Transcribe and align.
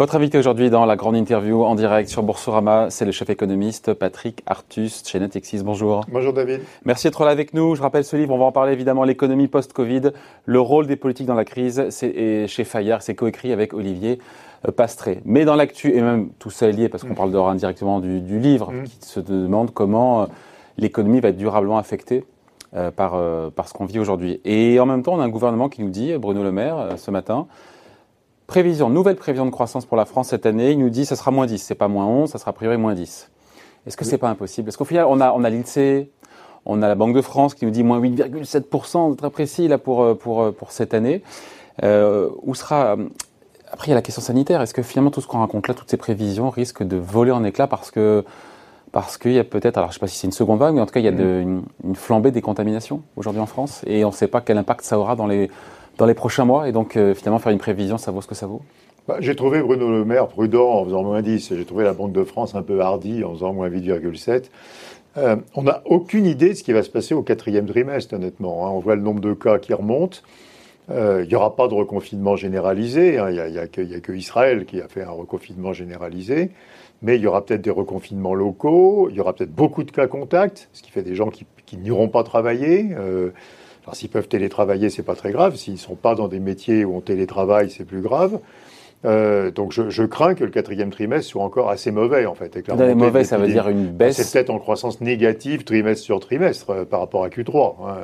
Votre 0.00 0.16
invité 0.16 0.38
aujourd'hui 0.38 0.70
dans 0.70 0.86
la 0.86 0.96
grande 0.96 1.14
interview 1.14 1.62
en 1.62 1.74
direct 1.74 2.08
sur 2.08 2.22
Boursorama, 2.22 2.88
c'est 2.88 3.04
le 3.04 3.12
chef 3.12 3.28
économiste 3.28 3.92
Patrick 3.92 4.42
Artus 4.46 5.06
chez 5.06 5.20
Natixis. 5.20 5.62
Bonjour. 5.62 6.06
Bonjour 6.10 6.32
David. 6.32 6.62
Merci 6.86 7.06
d'être 7.08 7.22
là 7.22 7.30
avec 7.30 7.52
nous. 7.52 7.74
Je 7.74 7.82
rappelle 7.82 8.04
ce 8.04 8.16
livre, 8.16 8.32
on 8.32 8.38
va 8.38 8.46
en 8.46 8.50
parler 8.50 8.72
évidemment, 8.72 9.04
l'économie 9.04 9.46
post-Covid, 9.46 10.12
le 10.46 10.58
rôle 10.58 10.86
des 10.86 10.96
politiques 10.96 11.26
dans 11.26 11.34
la 11.34 11.44
crise. 11.44 11.84
C'est 11.90 12.46
chez 12.46 12.64
Fayard, 12.64 13.02
c'est 13.02 13.14
coécrit 13.14 13.52
avec 13.52 13.74
Olivier 13.74 14.20
euh, 14.66 14.72
Pastré. 14.72 15.20
Mais 15.26 15.44
dans 15.44 15.54
l'actu, 15.54 15.94
et 15.94 16.00
même 16.00 16.30
tout 16.38 16.48
ça 16.48 16.68
est 16.68 16.72
lié 16.72 16.88
parce 16.88 17.02
qu'on 17.02 17.10
mm. 17.10 17.16
parle 17.16 17.32
d'or 17.32 17.50
indirectement 17.50 18.00
du, 18.00 18.38
livre, 18.38 18.72
mm. 18.72 18.84
qui 18.84 18.96
se 19.02 19.20
demande 19.20 19.70
comment 19.74 20.22
euh, 20.22 20.26
l'économie 20.78 21.20
va 21.20 21.28
être 21.28 21.36
durablement 21.36 21.76
affectée 21.76 22.24
euh, 22.74 22.90
par, 22.90 23.20
par 23.50 23.68
ce 23.68 23.74
qu'on 23.74 23.84
vit 23.84 23.98
aujourd'hui. 23.98 24.40
Et 24.46 24.80
en 24.80 24.86
même 24.86 25.02
temps, 25.02 25.12
on 25.12 25.20
a 25.20 25.24
un 25.24 25.28
gouvernement 25.28 25.68
qui 25.68 25.82
nous 25.82 25.90
dit, 25.90 26.16
Bruno 26.16 26.42
Le 26.42 26.52
Maire, 26.52 26.94
ce 26.96 27.10
matin, 27.10 27.48
Prévision, 28.50 28.90
nouvelle 28.90 29.14
prévision 29.14 29.46
de 29.46 29.52
croissance 29.52 29.86
pour 29.86 29.96
la 29.96 30.04
France 30.04 30.30
cette 30.30 30.44
année. 30.44 30.72
Il 30.72 30.80
nous 30.80 30.90
dit 30.90 31.02
que 31.02 31.06
ça 31.06 31.14
sera 31.14 31.30
moins 31.30 31.46
10, 31.46 31.56
c'est 31.56 31.76
pas 31.76 31.86
moins 31.86 32.06
11, 32.06 32.30
ça 32.30 32.38
sera 32.38 32.50
a 32.50 32.52
priori 32.52 32.76
moins 32.78 32.94
10. 32.94 33.30
Est-ce 33.86 33.96
que 33.96 34.04
c'est 34.04 34.18
pas 34.18 34.28
impossible? 34.28 34.64
Parce 34.64 34.76
qu'au 34.76 34.84
final, 34.84 35.06
on 35.08 35.20
a, 35.20 35.30
on 35.30 35.44
a 35.44 35.50
l'INSEE, 35.50 36.10
on 36.66 36.82
a 36.82 36.88
la 36.88 36.96
Banque 36.96 37.14
de 37.14 37.22
France 37.22 37.54
qui 37.54 37.64
nous 37.64 37.70
dit 37.70 37.84
moins 37.84 38.00
8,7%, 38.00 39.14
très 39.14 39.30
précis 39.30 39.68
là 39.68 39.78
pour, 39.78 40.02
euh, 40.02 40.14
pour, 40.16 40.42
euh, 40.42 40.50
pour 40.50 40.72
cette 40.72 40.94
année. 40.94 41.22
Euh, 41.84 42.28
où 42.42 42.56
sera 42.56 42.96
après, 43.70 43.86
il 43.86 43.90
y 43.90 43.92
a 43.92 43.94
la 43.94 44.02
question 44.02 44.20
sanitaire. 44.20 44.60
Est-ce 44.60 44.74
que 44.74 44.82
finalement 44.82 45.12
tout 45.12 45.20
ce 45.20 45.28
qu'on 45.28 45.38
raconte 45.38 45.68
là, 45.68 45.74
toutes 45.74 45.88
ces 45.88 45.96
prévisions, 45.96 46.50
risquent 46.50 46.82
de 46.82 46.96
voler 46.96 47.30
en 47.30 47.44
éclats 47.44 47.68
parce 47.68 47.92
que 47.92 48.24
parce 48.90 49.16
qu'il 49.16 49.30
y 49.30 49.38
a 49.38 49.44
peut-être, 49.44 49.78
alors 49.78 49.90
je 49.90 49.94
ne 49.94 49.94
sais 49.94 50.00
pas 50.00 50.08
si 50.08 50.16
c'est 50.18 50.26
une 50.26 50.32
seconde 50.32 50.58
vague, 50.58 50.74
mais 50.74 50.80
en 50.80 50.86
tout 50.86 50.92
cas 50.92 50.98
il 50.98 51.06
y 51.06 51.08
a 51.08 51.12
mm. 51.12 51.62
une, 51.84 51.94
flambée 51.94 52.32
des 52.32 52.42
contaminations 52.42 53.02
aujourd'hui 53.14 53.40
en 53.40 53.46
France 53.46 53.82
et 53.86 54.04
on 54.04 54.08
ne 54.08 54.12
sait 54.12 54.26
pas 54.26 54.40
quel 54.40 54.58
impact 54.58 54.80
ça 54.80 54.98
aura 54.98 55.14
dans 55.14 55.28
les 55.28 55.52
dans 56.00 56.06
les 56.06 56.14
prochains 56.14 56.46
mois 56.46 56.66
Et 56.66 56.72
donc, 56.72 56.96
euh, 56.96 57.14
finalement, 57.14 57.38
faire 57.38 57.52
une 57.52 57.58
prévision, 57.58 57.98
ça 57.98 58.10
vaut 58.10 58.22
ce 58.22 58.26
que 58.26 58.34
ça 58.34 58.46
vaut? 58.46 58.62
Bah, 59.06 59.18
J'ai 59.20 59.36
trouvé 59.36 59.60
Bruno 59.60 59.90
Le 59.90 60.04
Maire 60.04 60.28
prudent 60.28 60.66
en 60.66 60.84
faisant 60.84 61.02
moins 61.02 61.20
10. 61.20 61.54
J'ai 61.54 61.64
trouvé 61.66 61.84
la 61.84 61.92
Banque 61.92 62.12
de 62.12 62.24
France 62.24 62.54
un 62.54 62.62
peu 62.62 62.80
hardi 62.80 63.22
en 63.22 63.34
faisant 63.34 63.52
moins 63.52 63.68
8,7. 63.68 64.44
Euh, 65.18 65.36
on 65.54 65.62
n'a 65.62 65.82
aucune 65.84 66.24
idée 66.24 66.50
de 66.50 66.54
ce 66.54 66.62
qui 66.62 66.72
va 66.72 66.82
se 66.82 66.88
passer 66.88 67.14
au 67.14 67.22
quatrième 67.22 67.66
trimestre, 67.66 68.14
honnêtement. 68.14 68.66
Hein. 68.66 68.70
On 68.70 68.78
voit 68.78 68.96
le 68.96 69.02
nombre 69.02 69.20
de 69.20 69.34
cas 69.34 69.58
qui 69.58 69.74
remonte. 69.74 70.22
Euh, 70.90 71.22
il 71.22 71.28
n'y 71.28 71.34
aura 71.34 71.54
pas 71.54 71.68
de 71.68 71.74
reconfinement 71.74 72.34
généralisé. 72.34 73.18
Hein. 73.18 73.28
Il 73.28 73.52
n'y 73.52 73.58
a, 73.58 73.66
que 73.66 74.12
Israël 74.12 74.64
qui 74.64 74.80
a 74.80 74.88
fait 74.88 75.02
un 75.02 75.10
reconfinement 75.10 75.74
généralisé. 75.74 76.50
Mais 77.02 77.16
il 77.16 77.22
y 77.22 77.26
aura 77.26 77.44
peut-être 77.44 77.62
des 77.62 77.70
reconfinements 77.70 78.34
locaux. 78.34 79.08
Il 79.10 79.16
y 79.16 79.20
aura 79.20 79.34
peut-être 79.34 79.54
beaucoup 79.54 79.84
de 79.84 79.90
cas 79.90 80.06
contacts, 80.06 80.70
ce 80.72 80.82
qui 80.82 80.90
fait 80.90 81.02
des 81.02 81.14
gens 81.14 81.28
qui, 81.28 81.46
n'iront 81.76 82.08
pas 82.08 82.24
travailler. 82.24 82.88
Alors 83.90 83.96
s'ils 83.96 84.08
peuvent 84.08 84.28
télétravailler, 84.28 84.88
c'est 84.88 85.02
pas 85.02 85.16
très 85.16 85.32
grave. 85.32 85.56
S'ils 85.56 85.72
ne 85.72 85.78
sont 85.78 85.96
pas 85.96 86.14
dans 86.14 86.28
des 86.28 86.38
métiers 86.38 86.84
où 86.84 86.94
on 86.94 87.00
télétravaille, 87.00 87.70
c'est 87.70 87.82
plus 87.82 88.02
grave. 88.02 88.38
Euh, 89.04 89.50
donc 89.50 89.72
je, 89.72 90.02
crains 90.04 90.36
que 90.36 90.44
le 90.44 90.50
quatrième 90.50 90.90
trimestre 90.90 91.28
soit 91.28 91.42
encore 91.42 91.70
assez 91.70 91.90
mauvais 91.90 92.24
en 92.24 92.36
fait. 92.36 92.56
mauvais, 92.94 93.24
ça 93.24 93.36
veut 93.36 93.48
dire 93.48 93.68
une 93.68 93.88
baisse. 93.88 94.18
C'est 94.18 94.30
peut-être 94.30 94.50
en 94.50 94.60
croissance 94.60 95.00
négative 95.00 95.64
trimestre 95.64 96.04
sur 96.04 96.20
trimestre 96.20 96.70
euh, 96.70 96.84
par 96.84 97.00
rapport 97.00 97.24
à 97.24 97.30
Q3. 97.30 97.74
Hein. 97.88 97.94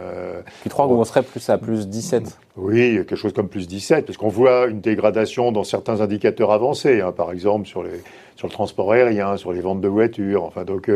Q3 0.67 0.89
où 0.89 0.99
on 0.99 1.05
serait 1.05 1.23
plus 1.23 1.49
à 1.51 1.57
plus 1.57 1.87
17. 1.87 2.37
Oui, 2.57 2.97
quelque 2.97 3.15
chose 3.15 3.33
comme 3.33 3.49
plus 3.49 3.69
17, 3.69 4.07
parce 4.07 4.19
qu'on 4.19 4.27
voit 4.27 4.67
une 4.67 4.81
dégradation 4.81 5.53
dans 5.53 5.63
certains 5.63 6.01
indicateurs 6.01 6.51
avancés, 6.51 7.01
hein. 7.01 7.13
par 7.13 7.31
exemple 7.31 7.69
sur, 7.69 7.85
les, 7.85 8.03
sur 8.35 8.49
le 8.49 8.53
transport 8.53 8.91
aérien, 8.91 9.37
sur 9.37 9.53
les 9.53 9.61
ventes 9.61 9.81
de 9.81 9.89
voitures. 9.89 10.43
Enfin 10.43 10.65
donc. 10.65 10.91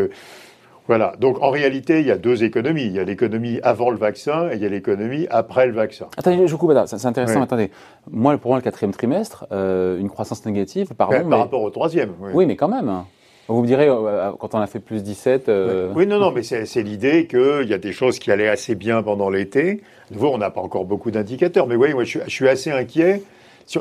Euh, 0.81 0.85
voilà. 0.87 1.15
Donc 1.21 1.43
en 1.43 1.51
réalité, 1.51 2.01
il 2.01 2.07
y 2.07 2.11
a 2.11 2.19
deux 2.19 2.45
économies. 2.45 2.85
Il 2.85 2.93
y 2.93 2.99
a 2.99 3.05
l'économie 3.05 3.61
avant 3.63 3.91
le 3.91 3.97
vaccin 3.97 4.49
et 4.51 4.57
il 4.57 4.63
y 4.63 4.67
a 4.67 4.69
l'économie 4.69 5.27
après 5.31 5.67
le 5.67 5.73
vaccin. 5.73 6.07
Attendez, 6.17 6.47
je 6.47 6.53
vous 6.53 6.59
coupe. 6.59 6.73
C'est 6.87 7.07
intéressant. 7.07 7.43
Attendez. 7.43 7.71
Moi, 8.11 8.37
pour 8.39 8.51
moi, 8.51 8.59
le 8.59 8.63
quatrième 8.63 8.93
trimestre, 8.93 9.47
euh, 9.53 9.99
une 9.99 10.09
croissance 10.09 10.45
négative, 10.47 10.95
pardon. 10.97 11.29
Par 11.29 11.39
rapport 11.39 11.63
au 11.63 11.71
troisième. 11.71 12.13
Oui. 12.35 12.47
mais 12.47 12.57
quand 12.57 12.69
même. 12.69 13.05
Vous 13.49 13.63
me 13.63 13.67
direz, 13.67 13.89
euh, 13.89 14.07
euh, 14.07 14.33
quand 14.39 14.55
on 14.55 14.61
a 14.61 14.67
fait 14.69 14.79
plus 14.79 15.03
17. 15.03 15.51
Oui, 15.95 16.07
non, 16.07 16.19
non, 16.19 16.31
mais 16.31 16.43
c'est 16.43 16.83
l'idée 16.83 17.27
qu'il 17.27 17.69
y 17.69 17.75
a 17.75 17.79
des 17.79 17.93
choses 17.93 18.19
qui 18.19 18.31
allaient 18.31 18.49
assez 18.49 18.75
bien 18.75 19.03
pendant 19.03 19.29
l'été. 19.29 19.83
De 20.11 20.15
nouveau, 20.15 20.31
on 20.33 20.39
n'a 20.39 20.51
pas 20.51 20.61
encore 20.61 20.85
beaucoup 20.85 21.11
d'indicateurs. 21.11 21.67
Mais 21.67 21.77
oui, 21.77 21.93
moi, 21.93 22.05
je 22.05 22.21
suis, 22.29 22.49
assez 22.49 22.71
inquiet. 22.71 23.23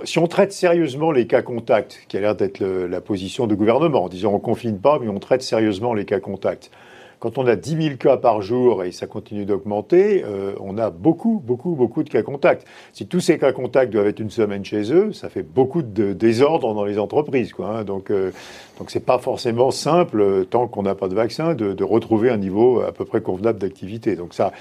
Si, 0.04 0.20
on 0.20 0.28
traite 0.28 0.54
sérieusement 0.54 1.12
les 1.12 1.26
cas 1.26 1.42
contacts, 1.42 2.02
qui 2.08 2.18
a 2.18 2.20
l'air 2.20 2.36
d'être 2.36 2.60
la 2.60 3.02
position 3.02 3.48
du 3.48 3.56
gouvernement, 3.56 4.04
en 4.04 4.08
disant 4.08 4.32
on 4.32 4.40
confine 4.40 4.78
pas, 4.78 5.00
mais 5.00 5.08
on 5.08 5.18
traite 5.18 5.42
sérieusement 5.42 5.96
les 5.96 6.06
cas 6.06 6.20
contacts. 6.20 6.70
Quand 7.18 7.40
on 7.40 7.48
a 7.48 7.56
10 7.56 7.82
000 7.82 7.96
cas 7.98 8.16
par 8.16 8.44
jour 8.44 8.84
et 8.84 8.92
ça 8.92 9.08
continue 9.08 9.46
d'augmenter, 9.46 10.24
euh, 10.24 10.54
on 10.60 10.78
a 10.78 10.92
beaucoup, 10.92 11.42
beaucoup, 11.44 11.72
beaucoup 11.72 12.04
de 12.04 12.10
cas 12.10 12.22
contacts. 12.22 12.68
Si 12.94 13.08
tous 13.08 13.20
ces 13.20 13.40
cas 13.40 13.52
contacts 13.52 13.92
doivent 13.92 14.08
être 14.08 14.20
une 14.20 14.30
semaine 14.30 14.64
chez 14.64 14.94
eux, 14.94 15.12
ça 15.12 15.28
fait 15.28 15.42
beaucoup 15.42 15.82
de 15.82 16.14
désordre 16.14 16.76
dans 16.76 16.86
les 16.86 17.00
entreprises. 17.00 17.52
Quoi, 17.52 17.80
hein. 17.80 17.84
Donc, 17.84 18.12
euh, 18.12 18.32
donc 18.78 18.92
c'est 18.92 19.04
pas 19.04 19.18
forcément 19.18 19.72
simple, 19.72 20.22
euh, 20.22 20.44
tant 20.46 20.68
qu'on 20.68 20.84
n'a 20.84 20.94
pas 20.94 21.08
de 21.08 21.16
vaccin, 21.16 21.56
de, 21.56 21.74
de, 21.74 21.84
retrouver 21.84 22.30
un 22.30 22.38
niveau 22.38 22.80
à 22.82 22.92
peu 22.92 23.06
près 23.06 23.22
convenable 23.22 23.58
d'activité. 23.58 24.16
Donc 24.16 24.36
ça, 24.36 24.54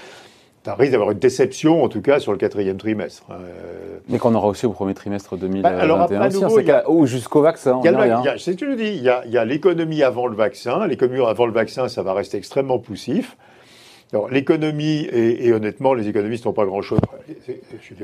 ça 0.65 0.75
risque 0.75 0.91
d'avoir 0.91 1.11
une 1.11 1.19
déception, 1.19 1.83
en 1.83 1.89
tout 1.89 2.01
cas, 2.01 2.19
sur 2.19 2.31
le 2.31 2.37
quatrième 2.37 2.77
trimestre. 2.77 3.23
Euh, 3.31 3.99
Mais 4.09 4.19
qu'on 4.19 4.35
aura 4.35 4.47
aussi 4.47 4.65
au 4.65 4.71
premier 4.71 4.93
trimestre 4.93 5.37
2021 5.37 5.87
bah, 5.87 6.83
ou 6.87 7.05
jusqu'au 7.05 7.41
vaccin. 7.41 7.79
C'est 8.37 8.53
ce 8.53 8.57
que 8.57 8.71
je 8.71 8.75
dis. 8.75 9.01
Il 9.25 9.31
y 9.31 9.37
a 9.37 9.45
l'économie 9.45 10.03
avant 10.03 10.27
le 10.27 10.35
vaccin. 10.35 10.85
L'économie 10.85 11.25
avant 11.25 11.45
le 11.45 11.53
vaccin, 11.53 11.87
ça 11.87 12.03
va 12.03 12.13
rester 12.13 12.37
extrêmement 12.37 12.79
poussif. 12.79 13.37
Alors, 14.11 14.27
l'économie, 14.29 15.07
et, 15.11 15.53
honnêtement, 15.53 15.93
les 15.93 16.07
économistes 16.07 16.45
n'ont 16.45 16.53
pas 16.53 16.65
grand-chose. 16.65 16.99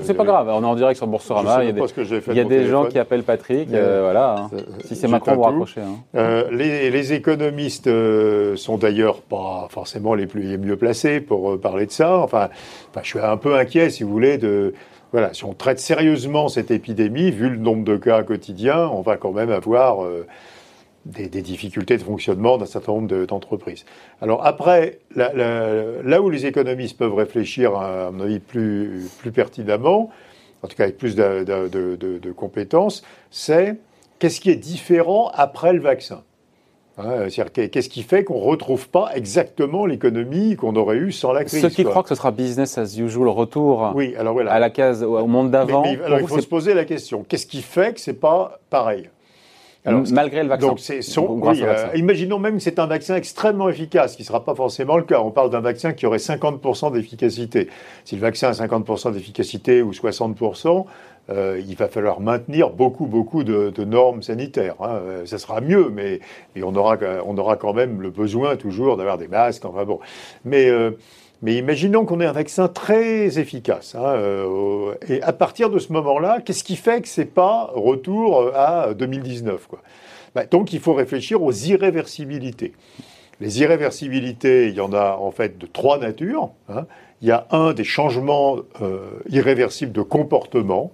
C'est 0.02 0.14
pas 0.14 0.24
grave, 0.24 0.50
on 0.50 0.62
est 0.62 0.66
en 0.66 0.76
direct 0.76 0.98
sur 0.98 1.08
Boursorama. 1.08 1.64
Il 1.64 1.68
y 1.68 1.70
a 1.70 1.72
des, 1.72 1.82
il 2.30 2.38
y 2.38 2.40
a 2.40 2.44
des 2.44 2.68
gens 2.68 2.86
qui 2.86 3.00
appellent 3.00 3.24
Patrick. 3.24 3.74
Euh, 3.74 4.02
voilà. 4.04 4.36
Hein. 4.38 4.50
Si 4.84 4.96
c'est 4.96 5.08
maintenant, 5.08 5.36
vous 5.36 5.42
raccrochez. 5.42 5.82
Hein. 5.82 5.96
Euh, 6.16 6.52
les, 6.52 6.92
les, 6.92 7.14
économistes 7.14 7.88
euh, 7.88 8.56
sont 8.56 8.78
d'ailleurs 8.78 9.22
pas 9.22 9.68
forcément 9.72 10.14
les, 10.14 10.28
plus, 10.28 10.44
les 10.44 10.60
mieux 10.60 10.78
placés 10.78 11.22
pour 11.22 11.60
parler 11.60 11.88
de 11.88 11.92
ça. 11.92 12.20
Enfin, 12.20 12.50
enfin, 12.92 13.02
je 13.02 13.08
suis 13.08 13.20
un 13.20 13.38
peu 13.38 13.56
inquiet, 13.56 13.90
si 13.90 14.04
vous 14.04 14.12
voulez, 14.12 14.38
de. 14.38 14.76
Voilà, 15.12 15.34
si 15.34 15.46
on 15.46 15.54
traite 15.54 15.80
sérieusement 15.80 16.50
cette 16.50 16.70
épidémie, 16.72 17.32
vu 17.32 17.50
le 17.50 17.58
nombre 17.58 17.84
de 17.84 17.96
cas 17.96 18.22
quotidiens, 18.22 18.90
on 18.90 19.02
va 19.02 19.18
quand 19.18 19.32
même 19.32 19.50
avoir 19.50 20.06
des, 21.06 21.28
difficultés 21.28 21.98
de 21.98 22.04
fonctionnement 22.04 22.58
d'un 22.58 22.66
certain 22.66 22.94
nombre 22.94 23.26
d'entreprises. 23.26 23.86
Alors 24.22 24.46
après, 24.46 25.00
là, 25.16 26.22
où 26.22 26.30
les 26.30 26.46
économistes 26.46 26.98
peuvent 26.98 27.14
réfléchir, 27.14 27.76
à 27.76 28.12
mon 28.12 28.24
avis, 28.24 28.40
plus, 28.40 29.08
plus 29.20 29.32
pertinemment, 29.32 30.10
en 30.64 30.68
tout 30.68 30.76
cas 30.76 30.84
avec 30.84 30.98
plus 30.98 31.16
de, 31.16 31.44
de, 31.44 32.32
compétences, 32.32 33.04
c'est 33.30 33.78
qu'est-ce 34.20 34.40
qui 34.42 34.50
est 34.50 34.56
différent 34.56 35.32
après 35.34 35.74
le 35.74 35.80
vaccin? 35.80 36.24
Hein, 36.98 37.28
c'est-à-dire, 37.30 37.70
qu'est-ce 37.70 37.90
qui 37.90 38.04
fait 38.04 38.24
qu'on 38.24 38.40
ne 38.40 38.46
retrouve 38.46 38.88
pas 38.88 39.12
exactement 39.16 39.86
l'économie 39.86 40.56
qu'on 40.56 40.78
aurait 40.78 40.96
eue 40.96 41.12
sans 41.12 41.34
la 41.34 41.44
crise 41.44 41.62
Ceux 41.62 41.70
qui 41.70 41.84
croient 41.84 42.04
que 42.04 42.10
ce 42.10 42.16
sera 42.16 42.32
business 42.32 42.78
as 42.78 42.98
usual, 42.98 43.28
retour 43.28 43.92
oui, 43.94 44.16
alors 44.18 44.34
voilà. 44.34 44.54
à 44.54 44.60
la 44.60 44.70
case, 44.70 45.04
au 45.04 45.28
monde 45.28 45.52
d'avant. 45.52 45.84
alors 45.84 46.22
il 46.22 46.28
faut 46.28 46.40
se 46.40 46.48
poser 46.48 46.74
la 46.74 46.86
question 46.86 47.26
qu'est-ce 47.28 47.48
qui 47.48 47.62
fait 47.62 47.94
que 47.94 48.00
c'est 48.00 48.14
pas 48.14 48.60
pareil? 48.70 49.10
Malgré 49.86 50.44
le 50.44 50.50
vaccin. 50.50 50.68
Donc 50.68 50.80
c'est 50.80 51.00
euh, 51.18 51.88
imaginons 51.96 52.40
même 52.40 52.58
que 52.58 52.64
c'est 52.64 52.80
un 52.80 52.88
vaccin 52.88 53.16
extrêmement 53.16 53.70
efficace, 53.70 54.14
ce 54.14 54.18
qui 54.18 54.24
ne 54.24 54.28
sera 54.28 54.44
pas 54.44 54.56
forcément 54.56 54.98
le 54.98 55.04
cas. 55.04 55.22
On 55.22 55.32
parle 55.32 55.50
d'un 55.50 55.60
vaccin 55.60 55.94
qui 55.94 56.06
aurait 56.06 56.18
50% 56.18 56.94
d'efficacité. 56.94 57.70
Si 58.04 58.16
le 58.16 58.22
vaccin 58.22 58.50
a 58.50 58.52
50% 58.52 59.14
d'efficacité 59.14 59.82
ou 59.82 59.92
60%, 59.92 60.86
euh, 61.30 61.62
il 61.68 61.76
va 61.76 61.88
falloir 61.88 62.20
maintenir 62.20 62.70
beaucoup, 62.70 63.06
beaucoup 63.06 63.44
de, 63.44 63.84
normes 63.84 64.22
sanitaires. 64.22 64.76
Hein. 64.80 65.00
Euh, 65.02 65.26
ça 65.26 65.38
sera 65.38 65.62
mieux, 65.62 65.90
mais, 65.90 66.20
on, 66.62 66.76
aura, 66.76 66.98
on 67.26 67.38
aura 67.38 67.56
quand 67.56 67.74
même 67.74 68.02
le 68.02 68.10
besoin 68.10 68.56
toujours 68.56 68.98
d'avoir 68.98 69.18
des 69.18 69.28
masques. 69.28 69.66
Enfin 69.66 69.86
bon. 69.86 70.00
Mais 70.44 70.70
mais 71.42 71.56
imaginons 71.56 72.06
qu'on 72.06 72.20
ait 72.22 72.26
un 72.26 72.32
vaccin 72.32 72.68
très 72.68 73.40
efficace. 73.40 73.96
Hein, 73.96 74.06
euh, 74.06 74.94
et 75.08 75.22
à 75.22 75.34
partir 75.34 75.70
de 75.70 75.80
ce 75.80 75.92
moment-là, 75.94 76.40
qu'est-ce 76.44 76.64
qui 76.64 76.76
fait 76.76 77.02
que 77.02 77.08
c'est 77.08 77.26
pas 77.26 77.72
retour 77.74 78.52
à 78.56 78.94
2019 78.94 79.68
quoi? 79.68 79.82
Bah, 80.34 80.46
Donc 80.46 80.74
il 80.74 80.80
faut 80.80 80.94
réfléchir 80.94 81.42
aux 81.42 81.52
irréversibilités. 81.52 82.74
Les 83.42 83.60
irréversibilités, 83.60 84.70
il 84.70 84.76
y 84.76 84.82
en 84.82 84.94
a 84.94 85.18
en 85.20 85.32
fait 85.32 85.58
de 85.58 85.66
trois 85.66 85.98
natures. 85.98 86.52
Hein. 86.70 86.86
Il 87.22 87.28
y 87.28 87.32
a 87.32 87.48
un 87.52 87.74
des 87.74 87.84
changements 87.84 88.58
euh, 88.82 89.00
irréversibles 89.30 89.92
de 89.92 90.02
comportement 90.02 90.92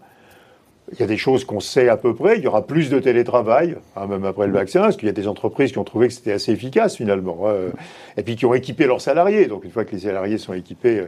il 0.93 0.99
y 0.99 1.03
a 1.03 1.07
des 1.07 1.17
choses 1.17 1.45
qu'on 1.45 1.59
sait 1.59 1.89
à 1.89 1.97
peu 1.97 2.13
près. 2.13 2.38
Il 2.38 2.43
y 2.43 2.47
aura 2.47 2.65
plus 2.65 2.89
de 2.89 2.99
télétravail, 2.99 3.75
hein, 3.95 4.07
même 4.07 4.25
après 4.25 4.47
le 4.47 4.53
vaccin, 4.53 4.81
parce 4.81 4.97
qu'il 4.97 5.07
y 5.07 5.09
a 5.09 5.13
des 5.13 5.27
entreprises 5.27 5.71
qui 5.71 5.77
ont 5.77 5.83
trouvé 5.83 6.07
que 6.07 6.13
c'était 6.13 6.33
assez 6.33 6.51
efficace 6.51 6.97
finalement, 6.97 7.47
hein, 7.47 7.71
et 8.17 8.23
puis 8.23 8.35
qui 8.35 8.45
ont 8.45 8.53
équipé 8.53 8.85
leurs 8.85 9.01
salariés. 9.01 9.47
Donc 9.47 9.63
une 9.63 9.71
fois 9.71 9.85
que 9.85 9.91
les 9.91 10.01
salariés 10.01 10.38
sont 10.38 10.53
équipés, 10.53 10.99
euh, 10.99 11.07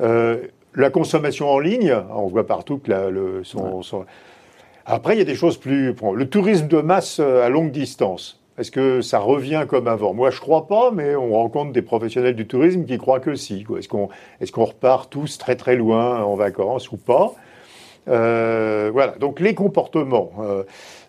euh, 0.00 0.36
la 0.74 0.90
consommation 0.90 1.50
en 1.50 1.58
ligne, 1.58 1.94
on 2.14 2.28
voit 2.28 2.46
partout 2.46 2.78
que 2.78 2.90
le, 2.92 3.42
Après, 4.86 5.16
il 5.16 5.18
y 5.18 5.22
a 5.22 5.24
des 5.24 5.34
choses 5.34 5.56
plus. 5.56 5.94
le 6.14 6.28
tourisme 6.28 6.68
de 6.68 6.80
masse 6.80 7.18
euh, 7.18 7.44
à 7.44 7.48
longue 7.48 7.72
distance. 7.72 8.40
Est-ce 8.56 8.70
que 8.70 9.00
ça 9.00 9.18
revient 9.18 9.64
comme 9.66 9.88
avant? 9.88 10.12
Moi, 10.12 10.30
je 10.30 10.38
crois 10.38 10.68
pas, 10.68 10.90
mais 10.92 11.16
on 11.16 11.32
rencontre 11.32 11.72
des 11.72 11.82
professionnels 11.82 12.36
du 12.36 12.46
tourisme 12.46 12.84
qui 12.84 12.98
croient 12.98 13.18
que 13.18 13.34
si. 13.34 13.64
Est-ce 13.76 13.88
qu'on 13.88 14.10
est 14.40 14.50
qu'on 14.50 14.64
repart 14.66 15.10
tous 15.10 15.38
très 15.38 15.56
très 15.56 15.76
loin 15.76 16.22
en 16.22 16.34
vacances 16.34 16.92
ou 16.92 16.96
pas? 16.96 17.34
Euh, 18.08 18.90
voilà, 18.92 19.12
donc 19.18 19.40
les 19.40 19.54
comportements. 19.54 20.32
Euh, 20.40 20.62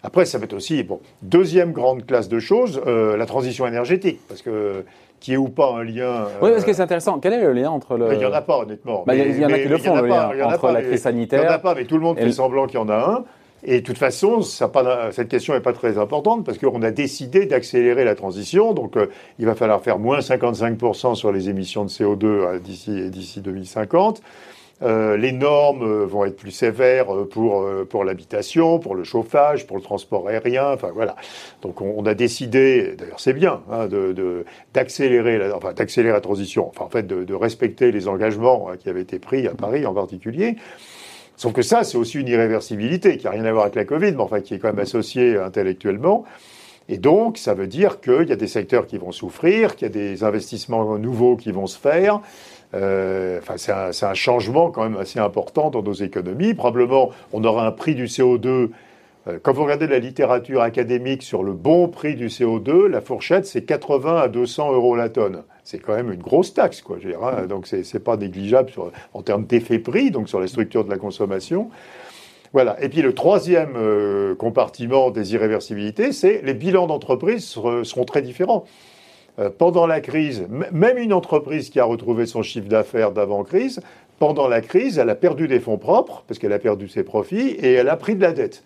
Après, 0.04 0.26
ça 0.26 0.38
va 0.38 0.46
être 0.46 0.54
aussi, 0.54 0.84
bon, 0.84 1.00
deuxième 1.22 1.72
grande 1.72 2.06
classe 2.06 2.30
de 2.30 2.40
choses, 2.40 2.82
euh, 2.88 3.18
la 3.18 3.26
transition 3.26 3.68
énergétique, 3.68 4.20
parce 4.28 4.42
que 4.42 4.84
qui 5.20 5.34
est 5.34 5.38
ou 5.38 5.50
pas 5.50 5.72
un 5.76 5.84
lien. 5.84 6.26
Oui, 6.42 6.50
parce 6.52 6.66
que 6.66 6.74
c'est 6.74 6.82
intéressant. 6.82 7.20
Quel 7.20 7.34
est 7.34 7.42
le 7.42 7.54
lien 7.54 7.70
entre 7.70 7.96
le. 7.96 8.12
Il 8.12 8.18
n'y 8.18 8.26
en 8.26 8.34
a 8.34 8.42
pas, 8.42 8.58
honnêtement. 8.58 9.04
Bah, 9.06 9.16
il 9.16 9.40
y, 9.40 9.46
en 9.46 9.50
a 9.50 9.60
qui 9.60 9.68
le 9.68 9.78
font, 9.78 9.96
le 9.96 10.08
lien 10.08 10.32
entre 10.48 10.72
la 10.72 10.82
crise 10.82 11.02
sanitaire. 11.02 11.42
Il 11.42 11.44
n'y 11.44 11.50
en 11.50 11.56
a 11.56 11.60
pas, 11.60 11.76
mais 11.76 11.86
tout 11.86 11.96
le 11.96 12.02
monde 12.02 12.18
fait 12.18 12.32
semblant 12.32 12.66
qu'il 12.66 12.80
y 12.80 12.82
en 12.82 12.90
a 12.90 12.96
un. 12.96 13.24
Et 13.64 13.82
de 13.82 13.86
toute 13.86 13.98
façon, 13.98 14.42
ça 14.42 14.68
pas, 14.68 15.12
cette 15.12 15.30
question 15.30 15.54
n'est 15.54 15.60
pas 15.60 15.74
très 15.74 15.98
importante 15.98 16.44
parce 16.44 16.58
qu'on 16.58 16.82
a 16.82 16.92
décidé 16.92 17.46
d'accélérer 17.46 18.04
la 18.04 18.16
transition. 18.16 18.74
Donc, 18.74 18.98
euh, 18.98 19.08
il 19.38 19.46
va 19.46 19.54
falloir 19.54 19.82
faire 19.82 20.00
moins 20.00 20.20
55% 20.20 21.16
sur 21.16 21.32
les 21.32 21.50
émissions 21.50 21.86
de 21.86 21.90
CO2 21.90 22.26
euh, 22.26 22.60
d'ici 22.60 23.42
2050. 23.42 24.22
Euh, 24.84 25.16
les 25.16 25.32
normes 25.32 25.84
euh, 25.84 26.06
vont 26.06 26.26
être 26.26 26.36
plus 26.36 26.52
sévères 26.52 27.14
euh, 27.14 27.28
pour, 27.28 27.68
pour 27.90 28.04
l'habitation, 28.04 28.80
pour 28.80 28.96
le 28.96 29.04
chauffage, 29.04 29.68
pour 29.68 29.78
le 29.78 29.84
transport 29.84 30.28
aérien. 30.28 30.72
Enfin 30.74 30.90
voilà. 30.94 31.16
Donc 31.62 31.82
on, 31.82 32.06
a 32.06 32.14
décidé, 32.14 32.96
d'ailleurs 32.98 33.20
c'est 33.20 33.34
bien, 33.34 33.62
hein, 33.72 33.88
de, 33.88 34.46
d'accélérer 34.74 35.38
la, 35.38 35.56
enfin, 35.56 35.74
d'accélérer 35.74 36.14
la 36.14 36.22
transition. 36.22 36.68
Enfin 36.68 36.86
en 36.86 36.90
fait 36.90 37.06
de, 37.06 37.24
de 37.24 37.34
respecter 37.34 37.92
les 37.92 38.08
engagements 38.08 38.70
hein, 38.70 38.78
qui 38.78 38.90
avaient 38.90 39.02
été 39.02 39.20
pris 39.20 39.48
à 39.48 39.52
Paris 39.52 39.86
en 39.86 39.94
particulier. 39.94 40.56
Sauf 41.38 41.54
que 41.54 41.64
ça, 41.64 41.84
c'est 41.84 41.98
aussi 41.98 42.20
une 42.20 42.28
irréversibilité 42.28 43.18
qui 43.18 43.26
n'a 43.26 43.32
rien 43.32 43.46
à 43.46 43.52
voir 43.52 43.64
avec 43.64 43.76
la 43.76 43.86
Covid, 43.86 44.12
mais 44.12 44.22
enfin 44.22 44.42
qui 44.42 44.54
est 44.54 44.60
quand 44.60 44.68
même 44.68 44.80
associée 44.80 45.38
intellectuellement. 45.38 46.24
Et 46.90 46.98
donc, 46.98 47.38
ça 47.38 47.54
veut 47.54 47.68
dire 47.68 48.02
qu'il 48.02 48.28
y 48.28 48.32
a 48.32 48.36
des 48.36 48.48
secteurs 48.48 48.86
qui 48.86 48.98
vont 48.98 49.12
souffrir, 49.12 49.76
qu'il 49.76 49.88
y 49.88 49.92
a 49.92 49.94
des 49.94 50.24
investissements 50.24 50.98
nouveaux 50.98 51.38
qui 51.38 51.52
vont 51.52 51.68
se 51.68 51.80
faire, 51.80 52.22
euh, 52.74 53.40
enfin, 53.40 53.58
c'est 53.58 54.06
un, 54.06 54.14
changement 54.14 54.72
quand 54.72 54.84
même 54.84 54.98
assez 54.98 55.20
important 55.20 55.70
dans 55.70 55.84
nos 55.84 55.94
économies. 55.94 56.54
Probablement, 56.54 57.10
on 57.34 57.44
aura 57.44 57.68
un 57.68 57.72
prix 57.72 57.96
du 57.96 58.06
CO2. 58.06 58.70
Euh, 59.28 59.40
quand 59.42 59.54
vous 59.54 59.64
regardez 59.64 59.88
la 59.88 60.00
littérature 60.00 60.62
académique 60.62 61.24
sur 61.24 61.44
le 61.44 61.54
bon 61.54 61.88
prix 61.88 62.16
du 62.16 62.28
CO2, 62.28 62.88
la 62.88 63.02
fourchette, 63.02 63.46
c'est 63.46 63.64
80 63.64 64.18
à 64.18 64.28
200 64.28 64.74
euros 64.74 64.96
la 64.96 65.10
tonne. 65.10 65.44
C'est 65.64 65.80
quand 65.80 65.96
même 65.96 66.12
une 66.12 66.22
grosse 66.22 66.54
taxe, 66.54 66.82
quoi. 66.82 66.98
Je 67.00 67.08
veux 67.08 67.12
dire, 67.12 67.24
hein. 67.24 67.46
Donc, 67.48 67.68
c'est 67.68 68.04
pas 68.04 68.18
négligeable 68.18 68.72
en 69.14 69.22
termes 69.22 69.46
d'effet 69.46 69.80
prix, 69.80 70.12
donc 70.12 70.30
sur 70.30 70.40
les 70.40 70.48
structures 70.48 70.86
de 70.86 70.90
la 70.90 70.98
consommation. 70.98 71.70
Voilà. 72.54 72.82
Et 72.84 72.90
puis 72.90 73.02
le 73.02 73.14
troisième 73.14 73.76
euh, 73.78 74.36
compartiment 74.36 75.10
des 75.10 75.34
irréversibilités, 75.34 76.12
c'est 76.12 76.42
les 76.44 76.54
bilans 76.54 76.88
d'entreprise 76.88 77.46
seront 77.46 78.06
très 78.06 78.22
différents. 78.22 78.66
Euh, 79.40 79.50
pendant 79.50 79.88
la 79.88 80.02
crise, 80.02 80.46
même 80.72 80.98
une 80.98 81.14
entreprise 81.14 81.70
qui 81.70 81.80
a 81.80 81.86
retrouvé 81.86 82.26
son 82.26 82.44
chiffre 82.44 82.68
d'affaires 82.68 83.12
d'avant-crise, 83.12 83.82
pendant 84.20 84.48
la 84.48 84.62
crise, 84.62 85.00
elle 85.00 85.10
a 85.10 85.16
perdu 85.16 85.48
des 85.48 85.60
fonds 85.60 85.78
propres, 85.78 86.24
parce 86.28 86.38
qu'elle 86.38 86.54
a 86.54 86.60
perdu 86.60 86.88
ses 86.88 87.04
profits, 87.04 87.50
et 87.50 87.74
elle 87.74 87.90
a 87.90 87.96
pris 87.96 88.16
de 88.16 88.22
la 88.22 88.34
dette. 88.34 88.64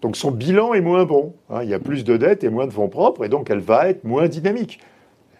Donc 0.00 0.16
son 0.16 0.30
bilan 0.30 0.72
est 0.74 0.80
moins 0.80 1.04
bon. 1.04 1.34
Hein. 1.50 1.60
il 1.62 1.68
y 1.68 1.74
a 1.74 1.78
plus 1.78 2.04
de 2.04 2.16
dettes 2.16 2.42
et 2.42 2.48
moins 2.48 2.66
de 2.66 2.72
fonds 2.72 2.88
propres, 2.88 3.24
et 3.24 3.28
donc 3.28 3.50
elle 3.50 3.60
va 3.60 3.88
être 3.88 4.04
moins 4.04 4.28
dynamique. 4.28 4.80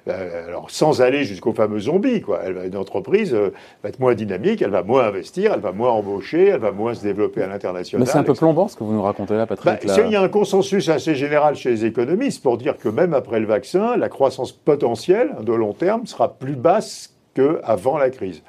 Euh, 0.09 0.49
alors 0.49 0.71
sans 0.71 1.03
aller 1.03 1.25
jusqu'au 1.25 1.53
fameux 1.53 1.81
zombie, 1.81 2.21
quoi. 2.21 2.41
Elle 2.45 2.59
une 2.67 2.77
entreprise 2.77 3.35
euh, 3.35 3.53
va 3.83 3.89
être 3.89 4.01
moins 4.01 4.15
dynamique, 4.15 4.63
elle 4.63 4.71
va 4.71 4.83
moins 4.83 5.05
investir, 5.05 5.53
elle 5.55 5.61
va 5.61 5.73
moins 5.73 5.91
embaucher, 5.91 6.49
elle 6.49 6.61
va 6.61 6.73
moins 6.73 6.95
se 6.95 7.03
développer 7.03 7.43
à 7.43 7.47
l'international. 7.47 8.07
Mais 8.07 8.11
c'est 8.11 8.19
un 8.19 8.23
peu 8.23 8.35
plombant 8.35 8.69
ce 8.69 8.77
que 8.77 8.85
vous 8.85 8.93
nous 8.93 9.03
racontez 9.03 9.35
là, 9.35 9.47
Patrick. 9.47 9.87
Bah, 9.87 9.95
il 10.05 10.13
y 10.13 10.17
a 10.17 10.23
un 10.23 10.29
consensus 10.29 10.89
assez 10.89 11.15
général 11.15 11.57
chez 11.57 11.71
les 11.71 11.85
économistes 11.85 12.43
pour 12.43 12.59
dire 12.59 12.77
que 12.77 12.89
même 12.89 13.15
après 13.15 13.41
le 13.41 13.47
vaccin, 13.47 13.97
la 13.97 14.09
croissance 14.09 14.53
potentielle 14.53 15.31
de 15.43 15.53
long 15.53 15.73
terme 15.73 16.07
sera 16.07 16.35
plus 16.35 16.57
basse 16.57 17.15
qu'avant 17.35 17.99
la 17.99 18.11
crise. 18.11 18.43